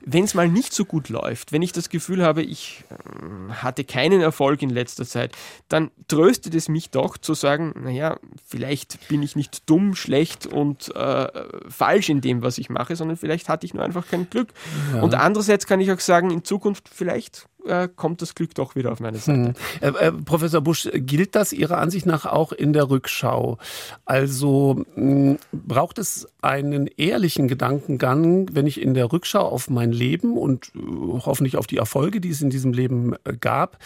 [0.04, 3.84] wenn es mal nicht so gut läuft, wenn ich das Gefühl habe, ich äh, hatte
[3.84, 5.36] keinen Erfolg in letzter Zeit,
[5.68, 10.94] dann tröstet es mich doch zu sagen, naja, vielleicht bin ich nicht dumm, schlecht und
[10.94, 11.28] äh,
[11.68, 14.48] falsch in dem, was ich mache, sondern vielleicht hatte ich nur einfach kein Glück.
[14.94, 15.02] Ja.
[15.02, 18.92] Und andererseits kann ich auch sagen, in Zukunft vielleicht äh, kommt das Glück doch wieder
[18.92, 19.54] auf meine Seite.
[19.80, 19.94] Hm.
[19.98, 23.58] Äh, Professor Busch, gilt das Ihrer Ansicht nach auch in der Rückschau?
[24.04, 29.92] Also mh, hm, braucht es einen ehrlichen Gedankengang, wenn ich in der Rückschau auf mein
[29.92, 30.78] Leben und äh,
[31.24, 33.78] hoffentlich auf die Erfolge, die es in diesem Leben äh, gab,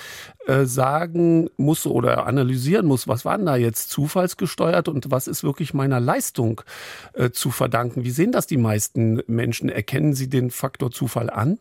[0.64, 5.72] sagen muss oder analysieren muss, was war denn da jetzt zufallsgesteuert und was ist wirklich
[5.72, 6.62] meiner Leistung
[7.32, 8.02] zu verdanken?
[8.02, 9.68] Wie sehen das die meisten Menschen?
[9.68, 11.58] Erkennen sie den Faktor Zufall an?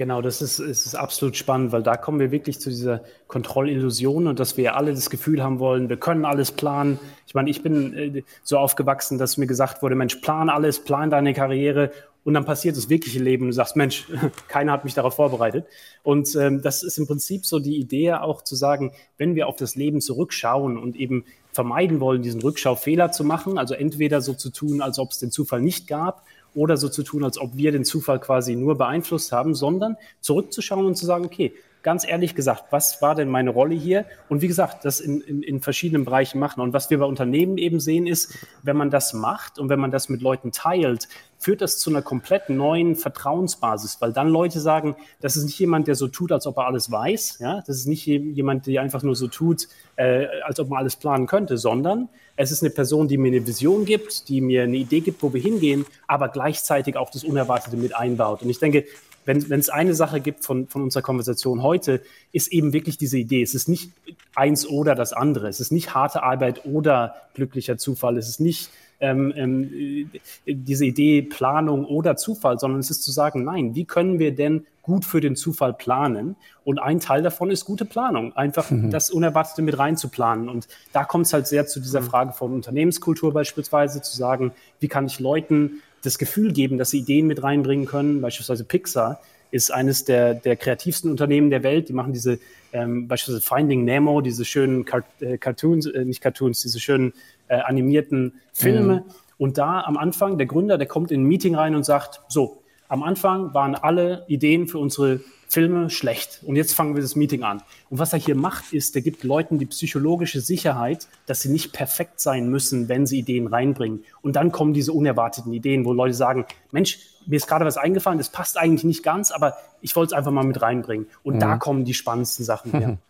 [0.00, 4.40] Genau, das ist, ist absolut spannend, weil da kommen wir wirklich zu dieser Kontrollillusion und
[4.40, 6.98] dass wir alle das Gefühl haben wollen, wir können alles planen.
[7.26, 11.10] Ich meine, ich bin äh, so aufgewachsen, dass mir gesagt wurde, Mensch, plan alles, plan
[11.10, 11.92] deine Karriere
[12.24, 14.06] und dann passiert das wirkliche Leben und du sagst, Mensch,
[14.48, 15.66] keiner hat mich darauf vorbereitet.
[16.02, 19.56] Und ähm, das ist im Prinzip so die Idee auch zu sagen, wenn wir auf
[19.56, 24.48] das Leben zurückschauen und eben vermeiden wollen, diesen Rückschaufehler zu machen, also entweder so zu
[24.48, 26.24] tun, als ob es den Zufall nicht gab
[26.54, 30.86] oder so zu tun, als ob wir den Zufall quasi nur beeinflusst haben, sondern zurückzuschauen
[30.86, 34.04] und zu sagen, okay, ganz ehrlich gesagt, was war denn meine Rolle hier?
[34.28, 36.60] Und wie gesagt, das in, in, in verschiedenen Bereichen machen.
[36.60, 39.90] Und was wir bei Unternehmen eben sehen, ist, wenn man das macht und wenn man
[39.90, 41.08] das mit Leuten teilt,
[41.40, 45.88] führt das zu einer komplett neuen Vertrauensbasis, weil dann Leute sagen, das ist nicht jemand,
[45.88, 49.02] der so tut, als ob er alles weiß, ja, das ist nicht jemand, der einfach
[49.02, 49.66] nur so tut,
[49.96, 53.46] äh, als ob man alles planen könnte, sondern es ist eine Person, die mir eine
[53.46, 57.78] Vision gibt, die mir eine Idee gibt, wo wir hingehen, aber gleichzeitig auch das Unerwartete
[57.78, 58.42] mit einbaut.
[58.42, 58.84] Und ich denke,
[59.24, 63.42] wenn, es eine Sache gibt von, von unserer Konversation heute, ist eben wirklich diese Idee.
[63.42, 63.92] Es ist nicht
[64.34, 65.48] eins oder das andere.
[65.48, 68.16] Es ist nicht harte Arbeit oder glücklicher Zufall.
[68.16, 68.70] Es ist nicht
[69.00, 70.10] ähm, ähm,
[70.46, 74.66] diese Idee Planung oder Zufall, sondern es ist zu sagen, nein, wie können wir denn
[74.82, 76.36] gut für den Zufall planen?
[76.64, 78.90] Und ein Teil davon ist gute Planung, einfach mhm.
[78.90, 80.48] das Unerwartete mit reinzuplanen.
[80.48, 82.06] Und da kommt es halt sehr zu dieser mhm.
[82.06, 86.98] Frage von Unternehmenskultur beispielsweise, zu sagen, wie kann ich Leuten das Gefühl geben, dass sie
[86.98, 89.20] Ideen mit reinbringen können, beispielsweise Pixar
[89.50, 91.88] ist eines der, der kreativsten Unternehmen der Welt.
[91.88, 92.38] Die machen diese
[92.72, 97.12] ähm, beispielsweise Finding Nemo, diese schönen Cart äh, Cartoons, äh, nicht Cartoons, diese schönen
[97.48, 99.04] äh, animierten Filme.
[99.06, 99.12] Mhm.
[99.38, 102.62] Und da am Anfang, der Gründer, der kommt in ein Meeting rein und sagt, so,
[102.88, 105.20] am Anfang waren alle Ideen für unsere
[105.50, 106.40] Filme schlecht.
[106.46, 107.60] Und jetzt fangen wir das Meeting an.
[107.90, 111.72] Und was er hier macht, ist, er gibt Leuten die psychologische Sicherheit, dass sie nicht
[111.72, 114.04] perfekt sein müssen, wenn sie Ideen reinbringen.
[114.22, 118.18] Und dann kommen diese unerwarteten Ideen, wo Leute sagen, Mensch, mir ist gerade was eingefallen,
[118.18, 121.06] das passt eigentlich nicht ganz, aber ich wollte es einfach mal mit reinbringen.
[121.24, 121.40] Und mhm.
[121.40, 122.98] da kommen die spannendsten Sachen her.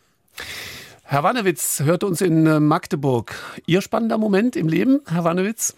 [1.04, 3.34] Herr Wannewitz hört uns in äh, Magdeburg.
[3.66, 5.74] Ihr spannender Moment im Leben, Herr Wannewitz?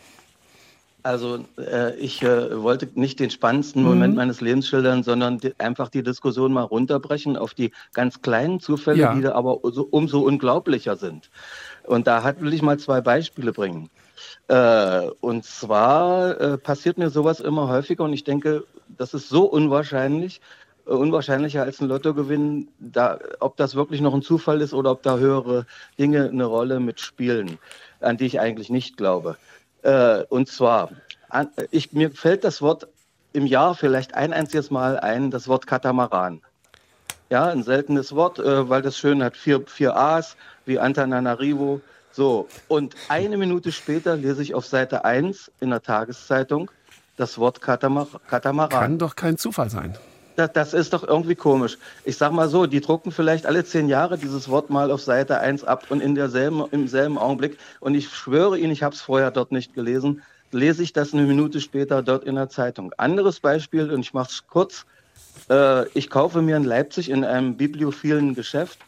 [1.02, 4.18] Also äh, ich äh, wollte nicht den spannendsten Moment mhm.
[4.18, 8.98] meines Lebens schildern, sondern die, einfach die Diskussion mal runterbrechen auf die ganz kleinen Zufälle,
[8.98, 9.14] ja.
[9.14, 11.30] die da aber so, umso unglaublicher sind.
[11.84, 13.90] Und da hat, will ich mal zwei Beispiele bringen.
[14.48, 19.44] Äh, und zwar äh, passiert mir sowas immer häufiger und ich denke, das ist so
[19.44, 20.40] unwahrscheinlich,
[20.86, 25.02] äh, unwahrscheinlicher als ein Lottogewinn, da, ob das wirklich noch ein Zufall ist oder ob
[25.02, 25.66] da höhere
[25.98, 27.58] Dinge eine Rolle mitspielen,
[28.00, 29.36] an die ich eigentlich nicht glaube.
[29.82, 30.90] Äh, und zwar,
[31.70, 32.88] ich, mir fällt das Wort
[33.32, 36.40] im Jahr vielleicht ein einziges Mal ein, das Wort Katamaran.
[37.30, 41.80] Ja, ein seltenes Wort, äh, weil das schön hat vier, vier A's wie Antananarivo.
[42.12, 46.70] So, und eine Minute später lese ich auf Seite 1 in der Tageszeitung
[47.16, 48.80] das Wort Katamar Katamaran.
[48.80, 49.96] Kann doch kein Zufall sein.
[50.36, 51.78] Das, das, ist doch irgendwie komisch.
[52.04, 55.40] Ich sag mal so, die drucken vielleicht alle zehn Jahre dieses Wort mal auf Seite
[55.40, 57.58] 1 ab und in derselben, im selben Augenblick.
[57.80, 61.22] Und ich schwöre Ihnen, ich habe es vorher dort nicht gelesen, lese ich das eine
[61.22, 62.92] Minute später dort in der Zeitung.
[62.96, 64.86] Anderes Beispiel, und ich mache es kurz.
[65.50, 68.78] Äh, ich kaufe mir in Leipzig in einem bibliophilen Geschäft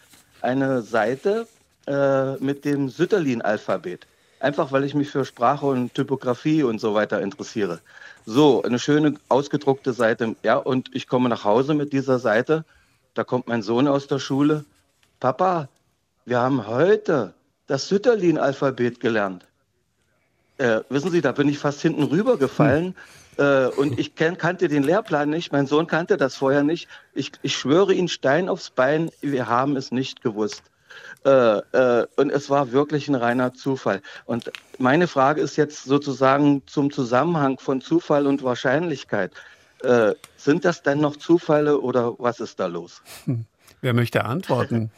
[0.40, 1.46] eine Seite
[1.86, 4.06] äh, mit dem Sütterlin-Alphabet.
[4.44, 7.80] Einfach weil ich mich für Sprache und Typografie und so weiter interessiere.
[8.26, 10.36] So, eine schöne ausgedruckte Seite.
[10.42, 12.66] Ja, und ich komme nach Hause mit dieser Seite.
[13.14, 14.66] Da kommt mein Sohn aus der Schule.
[15.18, 15.70] Papa,
[16.26, 17.32] wir haben heute
[17.68, 19.46] das Sütterlin-Alphabet gelernt.
[20.58, 22.94] Äh, wissen Sie, da bin ich fast hinten rübergefallen.
[23.38, 23.44] Hm.
[23.46, 25.52] Äh, und ich kenn, kannte den Lehrplan nicht.
[25.52, 26.86] Mein Sohn kannte das vorher nicht.
[27.14, 30.64] Ich, ich schwöre Ihnen Stein aufs Bein, wir haben es nicht gewusst.
[31.24, 34.02] Äh, äh, und es war wirklich ein reiner Zufall.
[34.26, 39.32] Und meine Frage ist jetzt sozusagen zum Zusammenhang von Zufall und Wahrscheinlichkeit.
[39.82, 43.02] Äh, sind das denn noch Zufälle oder was ist da los?
[43.24, 43.44] Hm.
[43.80, 44.90] Wer möchte antworten?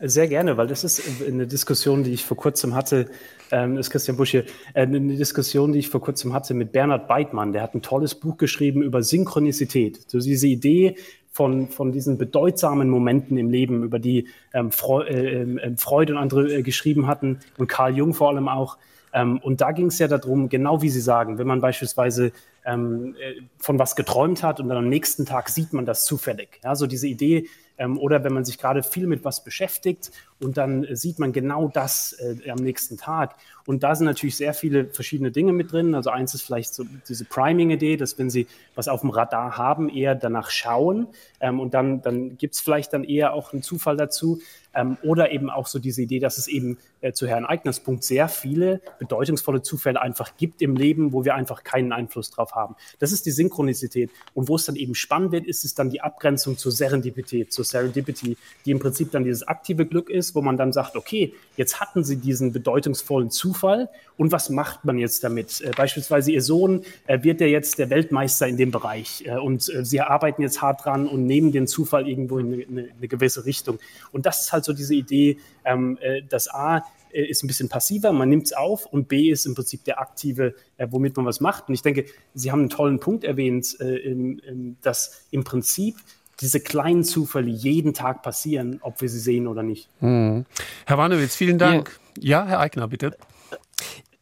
[0.00, 3.10] Sehr gerne, weil das ist eine Diskussion, die ich vor kurzem hatte,
[3.50, 4.44] ähm, ist Christian Busch hier,
[4.74, 7.52] äh, eine Diskussion, die ich vor kurzem hatte mit Bernhard Beitmann.
[7.52, 10.08] Der hat ein tolles Buch geschrieben über Synchronizität.
[10.08, 10.96] So diese Idee,
[11.30, 16.18] von, von diesen bedeutsamen Momenten im Leben, über die ähm, Freud, äh, äh, Freud und
[16.18, 18.78] andere äh, geschrieben hatten und Carl Jung vor allem auch.
[19.12, 22.32] Ähm, und da ging es ja darum, genau wie Sie sagen, wenn man beispielsweise
[22.64, 26.60] ähm, äh, von was geträumt hat und dann am nächsten Tag sieht man das zufällig.
[26.62, 27.46] Ja, so diese Idee, ähm,
[27.78, 30.10] oder wenn man sich gerade viel mit was beschäftigt
[30.40, 33.36] und dann äh, sieht man genau das äh, am nächsten Tag.
[33.66, 35.94] Und da sind natürlich sehr viele verschiedene Dinge mit drin.
[35.94, 39.88] Also eins ist vielleicht so diese Priming-Idee, dass wenn Sie was auf dem Radar haben,
[39.88, 41.08] eher danach schauen
[41.40, 44.40] ähm, und dann, dann gibt es vielleicht dann eher auch einen Zufall dazu.
[44.78, 48.04] Ähm, oder eben auch so diese Idee, dass es eben äh, zu Herrn Eigners Punkt
[48.04, 52.76] sehr viele bedeutungsvolle Zufälle einfach gibt im Leben, wo wir einfach keinen Einfluss drauf haben.
[53.00, 54.10] Das ist die Synchronizität.
[54.34, 57.64] Und wo es dann eben spannend wird, ist es dann die Abgrenzung zur Serendipität, zur
[57.64, 61.80] Serendipity, die im Prinzip dann dieses aktive Glück ist, wo man dann sagt, okay, jetzt
[61.80, 65.60] hatten Sie diesen bedeutungsvollen Zufall und was macht man jetzt damit?
[65.60, 69.68] Äh, beispielsweise Ihr Sohn äh, wird ja jetzt der Weltmeister in dem Bereich äh, und
[69.74, 73.44] äh, Sie arbeiten jetzt hart dran und nehmen den Zufall irgendwo in eine, eine gewisse
[73.44, 73.78] Richtung.
[74.12, 77.68] Und das ist halt so diese Idee, ähm, äh, dass A, äh, ist ein bisschen
[77.68, 81.26] passiver, man nimmt es auf und B ist im Prinzip der aktive, äh, womit man
[81.26, 81.68] was macht.
[81.68, 82.04] Und ich denke,
[82.34, 85.96] Sie haben einen tollen Punkt erwähnt, äh, in, in, dass im Prinzip
[86.40, 89.88] diese kleinen Zufälle jeden Tag passieren, ob wir sie sehen oder nicht.
[90.00, 90.46] Mhm.
[90.86, 91.98] Herr Warnewitz, vielen Dank.
[92.18, 93.16] Ja, ja Herr Eigner, bitte.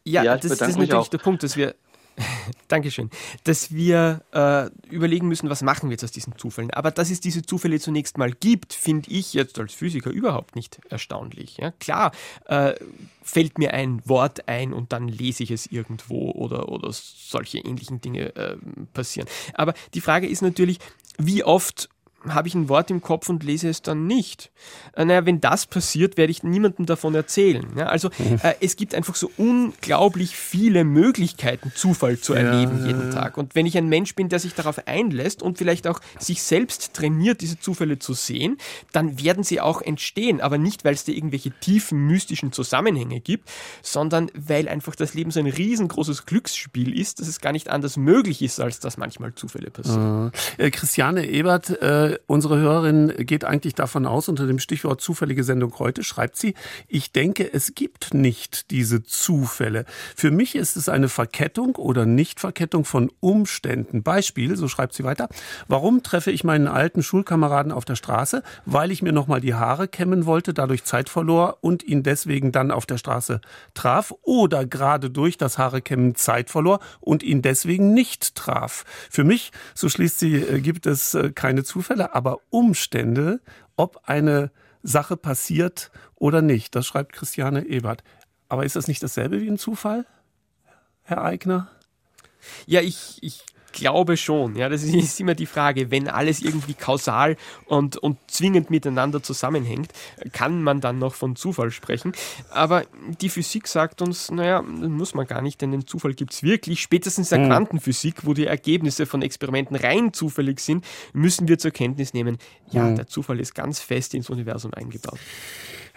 [0.03, 1.07] Ja, ja das, das, ist natürlich auch.
[1.09, 1.75] der Punkt, dass wir
[2.67, 3.09] Dankeschön.
[3.43, 6.71] Dass wir äh, überlegen müssen, was machen wir jetzt aus diesen Zufällen.
[6.71, 10.79] Aber dass es diese Zufälle zunächst mal gibt, finde ich jetzt als Physiker überhaupt nicht
[10.89, 11.57] erstaunlich.
[11.57, 12.11] Ja, klar,
[12.45, 12.73] äh,
[13.21, 18.01] fällt mir ein Wort ein und dann lese ich es irgendwo oder, oder solche ähnlichen
[18.01, 18.57] Dinge äh,
[18.93, 19.27] passieren.
[19.53, 20.79] Aber die Frage ist natürlich,
[21.17, 21.89] wie oft
[22.33, 24.51] habe ich ein Wort im Kopf und lese es dann nicht.
[24.95, 27.65] Äh, naja, wenn das passiert, werde ich niemandem davon erzählen.
[27.75, 28.39] Ja, also mhm.
[28.43, 32.87] äh, es gibt einfach so unglaublich viele Möglichkeiten, Zufall zu erleben ja.
[32.87, 33.37] jeden Tag.
[33.37, 36.93] Und wenn ich ein Mensch bin, der sich darauf einlässt und vielleicht auch sich selbst
[36.93, 38.57] trainiert, diese Zufälle zu sehen,
[38.91, 40.41] dann werden sie auch entstehen.
[40.41, 43.49] Aber nicht, weil es da irgendwelche tiefen, mystischen Zusammenhänge gibt,
[43.81, 47.97] sondern weil einfach das Leben so ein riesengroßes Glücksspiel ist, dass es gar nicht anders
[47.97, 50.31] möglich ist, als dass manchmal Zufälle passieren.
[50.57, 55.77] Äh, Christiane Ebert, äh, unsere Hörerin geht eigentlich davon aus, unter dem Stichwort zufällige Sendung
[55.79, 56.55] heute schreibt sie,
[56.87, 59.85] ich denke, es gibt nicht diese Zufälle.
[60.15, 64.03] Für mich ist es eine Verkettung oder Nichtverkettung von Umständen.
[64.03, 65.29] Beispiel, so schreibt sie weiter,
[65.67, 68.43] warum treffe ich meinen alten Schulkameraden auf der Straße?
[68.65, 72.71] Weil ich mir nochmal die Haare kämmen wollte, dadurch Zeit verlor und ihn deswegen dann
[72.71, 73.41] auf der Straße
[73.73, 78.85] traf oder gerade durch das Haarekämmen Zeit verlor und ihn deswegen nicht traf.
[79.09, 83.41] Für mich, so schließt sie, äh, gibt es äh, keine Zufälle, aber Umstände,
[83.75, 84.51] ob eine
[84.83, 86.75] Sache passiert oder nicht.
[86.75, 88.03] Das schreibt Christiane Ebert.
[88.49, 90.05] Aber ist das nicht dasselbe wie ein Zufall,
[91.03, 91.69] Herr Eigner?
[92.65, 93.43] Ja, ich, ich
[93.77, 94.55] glaube schon.
[94.55, 99.91] Ja, das ist immer die Frage, wenn alles irgendwie kausal und, und zwingend miteinander zusammenhängt,
[100.33, 102.11] kann man dann noch von Zufall sprechen.
[102.49, 102.85] Aber
[103.21, 106.81] die Physik sagt uns, naja, muss man gar nicht, denn den Zufall gibt es wirklich.
[106.81, 107.51] Spätestens in der mhm.
[107.51, 112.37] Quantenphysik, wo die Ergebnisse von Experimenten rein zufällig sind, müssen wir zur Kenntnis nehmen,
[112.71, 112.95] ja, mhm.
[112.95, 115.19] der Zufall ist ganz fest ins Universum eingebaut.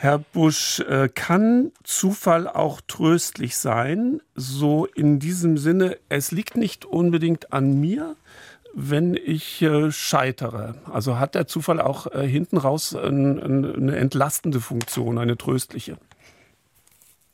[0.03, 4.23] Herr Busch, äh, kann Zufall auch tröstlich sein?
[4.35, 8.17] So in diesem Sinne, es liegt nicht unbedingt an mir,
[8.73, 10.77] wenn ich äh, scheitere.
[10.91, 15.99] Also hat der Zufall auch äh, hinten raus eine entlastende Funktion, eine tröstliche?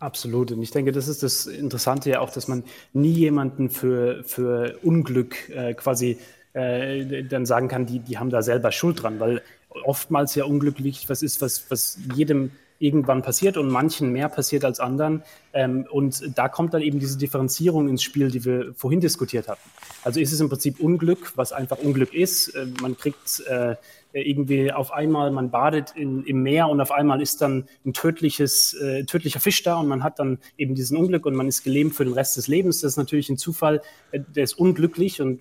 [0.00, 0.50] Absolut.
[0.50, 4.76] Und ich denke, das ist das Interessante ja auch, dass man nie jemanden für, für
[4.82, 5.36] Unglück
[5.76, 6.18] quasi
[6.52, 9.42] dann sagen kann, die, die haben da selber Schuld dran, weil
[9.84, 14.80] oftmals ja unglücklich was ist, was, was jedem irgendwann passiert und manchen mehr passiert als
[14.80, 15.22] anderen.
[15.52, 19.68] Ähm, und da kommt dann eben diese Differenzierung ins Spiel, die wir vorhin diskutiert hatten.
[20.04, 22.48] Also ist es im Prinzip Unglück, was einfach Unglück ist.
[22.48, 23.76] Äh, man kriegt äh,
[24.12, 28.74] irgendwie auf einmal, man badet in, im Meer und auf einmal ist dann ein tödliches,
[28.74, 31.94] äh, tödlicher Fisch da und man hat dann eben diesen Unglück und man ist gelähmt
[31.94, 32.80] für den Rest des Lebens.
[32.80, 33.82] Das ist natürlich ein Zufall,
[34.12, 35.40] äh, der ist unglücklich und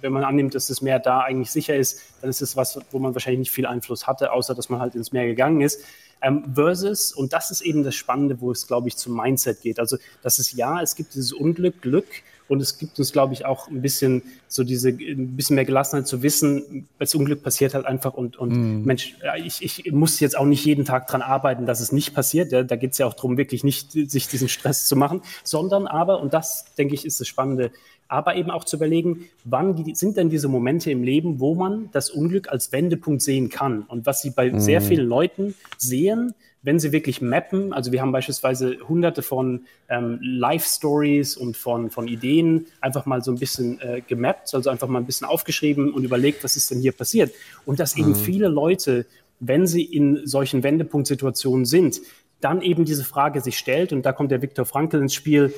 [0.00, 2.98] wenn man annimmt, dass das Meer da eigentlich sicher ist, dann ist es was, wo
[2.98, 5.82] man wahrscheinlich nicht viel Einfluss hatte, außer dass man halt ins Meer gegangen ist.
[6.22, 9.78] Ähm, versus, und das ist eben das Spannende, wo es, glaube ich, zum Mindset geht.
[9.78, 12.06] Also, das ist ja, es gibt dieses Unglück, Glück,
[12.50, 16.08] und es gibt uns, glaube ich, auch ein bisschen so diese, ein bisschen mehr Gelassenheit
[16.08, 18.84] zu wissen, das Unglück passiert halt einfach und, und mm.
[18.84, 22.50] Mensch, ich, ich muss jetzt auch nicht jeden Tag dran arbeiten, dass es nicht passiert.
[22.50, 25.86] Ja, da geht es ja auch darum, wirklich nicht sich diesen Stress zu machen, sondern
[25.86, 27.70] aber, und das, denke ich, ist das Spannende,
[28.10, 32.10] aber eben auch zu überlegen, wann sind denn diese Momente im Leben, wo man das
[32.10, 33.82] Unglück als Wendepunkt sehen kann.
[33.82, 34.58] Und was Sie bei mm.
[34.58, 40.18] sehr vielen Leuten sehen, wenn Sie wirklich mappen, also wir haben beispielsweise hunderte von ähm,
[40.20, 44.98] Life-Stories und von, von Ideen einfach mal so ein bisschen äh, gemappt, also einfach mal
[44.98, 47.32] ein bisschen aufgeschrieben und überlegt, was ist denn hier passiert.
[47.64, 48.16] Und dass eben mhm.
[48.16, 49.06] viele Leute,
[49.38, 52.00] wenn sie in solchen Wendepunktsituationen sind,
[52.40, 55.54] dann eben diese Frage sich stellt, und da kommt der Viktor Frankl ins Spiel,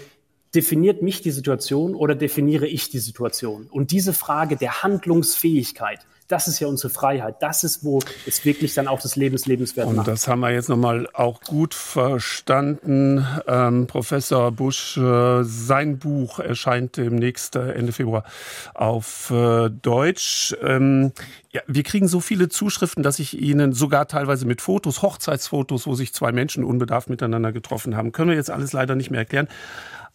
[0.54, 3.68] definiert mich die Situation oder definiere ich die Situation?
[3.70, 6.00] Und diese Frage der Handlungsfähigkeit,
[6.32, 7.36] das ist ja unsere Freiheit.
[7.40, 10.08] Das ist, wo es wirklich dann auch das Lebenslebenswert Und macht.
[10.08, 13.26] das haben wir jetzt nochmal auch gut verstanden.
[13.46, 18.24] Ähm, Professor Busch, äh, sein Buch erscheint demnächst äh, Ende Februar
[18.72, 20.56] auf äh, Deutsch.
[20.62, 21.12] Ähm,
[21.50, 25.94] ja, wir kriegen so viele Zuschriften, dass ich Ihnen sogar teilweise mit Fotos, Hochzeitsfotos, wo
[25.94, 29.48] sich zwei Menschen unbedarft miteinander getroffen haben, können wir jetzt alles leider nicht mehr erklären.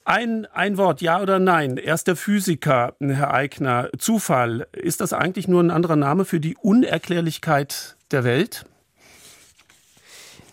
[0.07, 1.75] Ein, ein Wort, ja oder nein.
[1.75, 3.89] Erst der Physiker, Herr Eigner.
[3.97, 4.65] Zufall.
[4.71, 8.65] Ist das eigentlich nur ein anderer Name für die Unerklärlichkeit der Welt?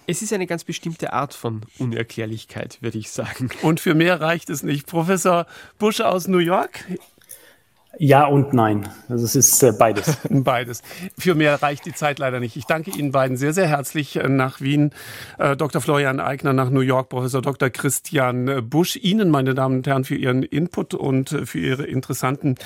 [0.09, 3.48] Es ist eine ganz bestimmte Art von Unerklärlichkeit, würde ich sagen.
[3.62, 4.89] Und für mehr reicht es nicht.
[4.89, 5.47] Professor
[5.78, 6.85] Busch aus New York,
[7.98, 8.88] ja und nein.
[9.08, 10.18] Also es ist äh, beides.
[10.30, 10.82] beides.
[11.18, 12.56] Für mehr reicht die Zeit leider nicht.
[12.56, 14.90] Ich danke Ihnen beiden sehr, sehr herzlich äh, nach Wien.
[15.38, 15.80] Äh, Dr.
[15.80, 17.70] Florian Eigner nach New York, Professor Dr.
[17.70, 18.96] Christian Busch.
[18.96, 22.56] Ihnen, meine Damen und Herren, für Ihren Input und für Ihre interessanten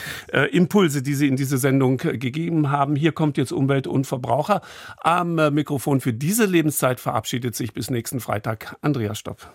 [0.50, 2.96] Impulse, die Sie in diese Sendung gegeben haben.
[2.96, 4.60] Hier kommt jetzt Umwelt und Verbraucher.
[4.98, 9.48] Am Mikrofon für diese Lebenszeit verabschiedet sich bis nächsten Freitag Andreas Stopp.